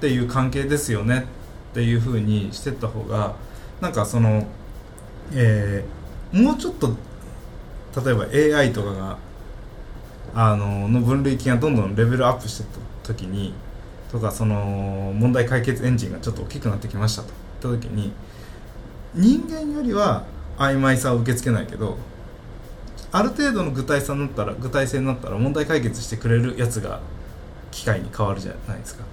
[0.00, 1.26] ていう関係ですよね
[1.70, 3.36] っていうふうにしてった方が
[3.80, 4.46] なんかその、
[5.32, 6.03] えー
[6.34, 6.88] もうちょっと
[8.04, 9.18] 例えば AI とかが
[10.34, 12.66] あのの分類器がどんどんレベルアップしてっ
[13.04, 13.54] た時に
[14.10, 17.28] とかその問題解決エンジンがちょっと大きくなってきましたと。
[17.62, 18.12] 言った時に
[19.14, 20.24] 人間よりは
[20.58, 21.96] 曖昧さを受け付けないけど
[23.12, 27.00] ある程度の具体さになったら具体性になったら問題解決してくれるやつが
[27.70, 29.04] 機械に変わるじゃないですか。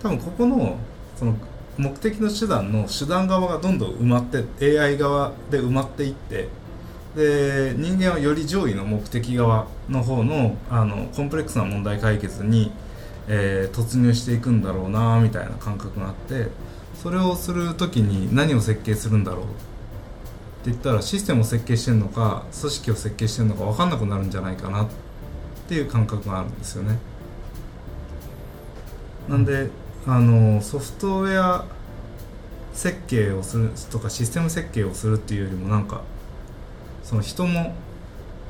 [0.00, 0.76] 多分ここの
[1.16, 1.34] その
[1.76, 6.48] 目的の手段の手段側がどんどん埋まって AI 側で埋まっていって
[7.18, 12.70] で人間はより上位の目的側の方のあのコンプレックスな問題解決に、
[13.26, 16.46] えー突入していくんだろうなみたいな感覚があって
[17.02, 24.88] それをする時に何を設計するんだろうって言ったらシステムを設計してるのか組織を設計してるのか分かんなくなるんじゃないかなっ
[25.68, 26.98] ていう感覚があるんですよね。
[29.28, 29.70] なんで
[30.06, 31.64] あのソフトウェア
[32.72, 36.02] 設計をするとかシステム設計をするっていうよりもなんか
[37.08, 37.72] その人も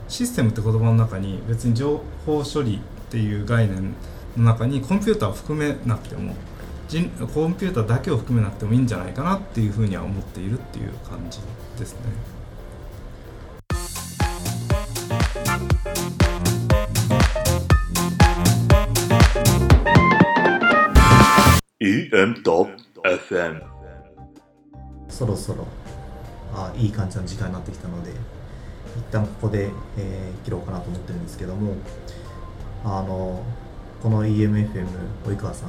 [0.08, 3.94] システムって言葉の中に別に情報処理っていう概念
[4.36, 6.34] の中にコンピューターを含めなくても
[6.88, 11.38] 人コンピューターだけを含めなくてもいいんじゃないかなっていうふうには思っているっていう感じ
[11.78, 12.00] ですね。
[21.78, 23.62] EM.FM
[25.08, 25.64] そろそろ
[26.52, 28.10] あいい感じの時間になってきたので
[28.98, 31.74] 一旦ここで、えー切ろうかなと思ってるんですけども
[32.84, 33.42] あの
[34.02, 34.86] この EMFM
[35.26, 35.68] 及川さん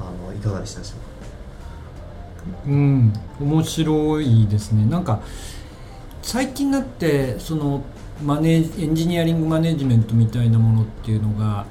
[0.00, 2.58] あのいかがでしたでしょうか？
[2.66, 4.84] うん面白いですね。
[4.86, 5.20] なんか
[6.22, 7.82] 最近になってその
[8.22, 11.66] マネエンジニアリングマネジメントみたいなものっていうのが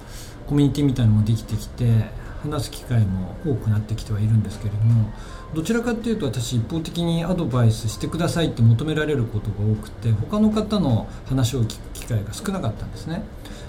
[0.47, 2.05] コミュニティみたいなのもできてきて
[2.43, 5.11] 話す機会も多くなってきてはいるんですけれども
[5.54, 13.24] どちらかっていうと私一方的にアドバイスしてくださいって求められることが多くて他の方の話を聞く機会が少なかったんですね。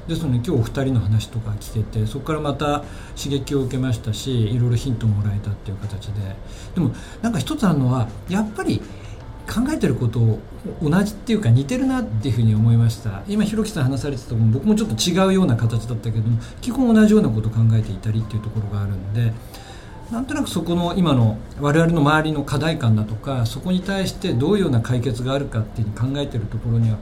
[0.08, 2.84] ですので今日お二人の話とか聞けてそこからまた
[3.16, 6.36] 刺激を受けましたしいろいろヒントをもらえたっていう形で。
[6.74, 8.80] でもなんか一つあるのはやっぱり
[9.46, 10.40] 考えてることを
[10.82, 13.22] 同じっていうか似てるなっていうふうに思いました。
[13.28, 19.32] 今ひろきさん話されてたとこも僕もちょっと違うような形だったけども基本同じようなことを考えていたりっていうところがあるんで
[20.14, 26.98] なんとなくそこの今の我々の周りの課題感だとかそこに対してどういうような解決があるかっていうに考えてるところには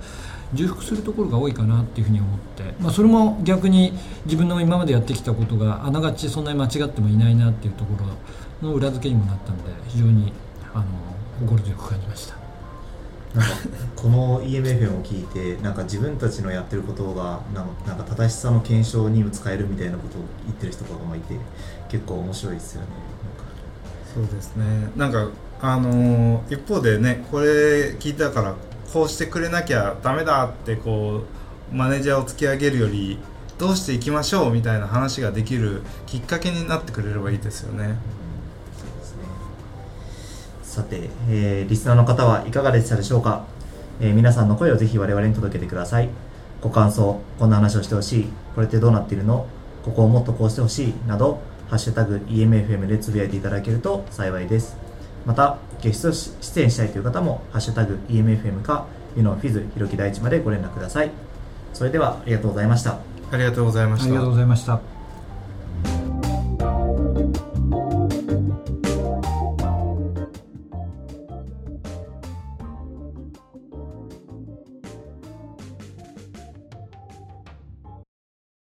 [0.54, 3.92] 重複するところが多いかなっていうふうに思って、まあ、それも逆に
[4.24, 7.90] 自分の今までやってきたことがあながちそんなに間違ってもいないなっていうとこ
[8.62, 10.32] ろの裏付けにもなったので非常に
[10.72, 10.84] あの
[11.40, 12.42] 心強く感じました。
[13.34, 13.54] なんか
[13.96, 21.34] この EMFM を聞いてなんか自分たちのやってることがなんか正しさの検証にも使えるみたいなことを言ってる人とかもいて
[21.92, 22.88] 結構面白いですよね。
[24.12, 24.64] そうですね。
[24.96, 25.28] なんか
[25.60, 28.54] あのー一方でねこれ聞いたから
[28.92, 31.22] こうしてくれなきゃダメだってこ
[31.72, 33.18] うマネージャーを突き上げるより
[33.58, 37.96] どうしていきましょうみたいな話ができるきっかけになってくれればいいですよね。
[38.76, 39.22] そうですね。
[40.62, 43.44] さて、えーリスナーの方はいかがでしたでしょうか、
[44.00, 46.08] えー皆さんの声をぜひ我々に届けてください。
[46.60, 48.28] ご感想こんな話をしてほしい。
[48.54, 49.46] これってどうなっているの？
[49.84, 50.94] ここをもっとこうしてほしい。
[51.06, 51.40] など
[51.72, 54.76] 「ハッシュタグ EMFM でつぶやいていただけると幸いです。
[55.24, 58.84] また、ゲスト出演したいという方も、ハッシュタグ EMFM か、
[59.16, 61.10] ユノフィズひろき大地までご連絡ください。
[61.72, 62.98] それでは、ありがとうございました。
[63.32, 64.91] ありがとうございましたありがとうございました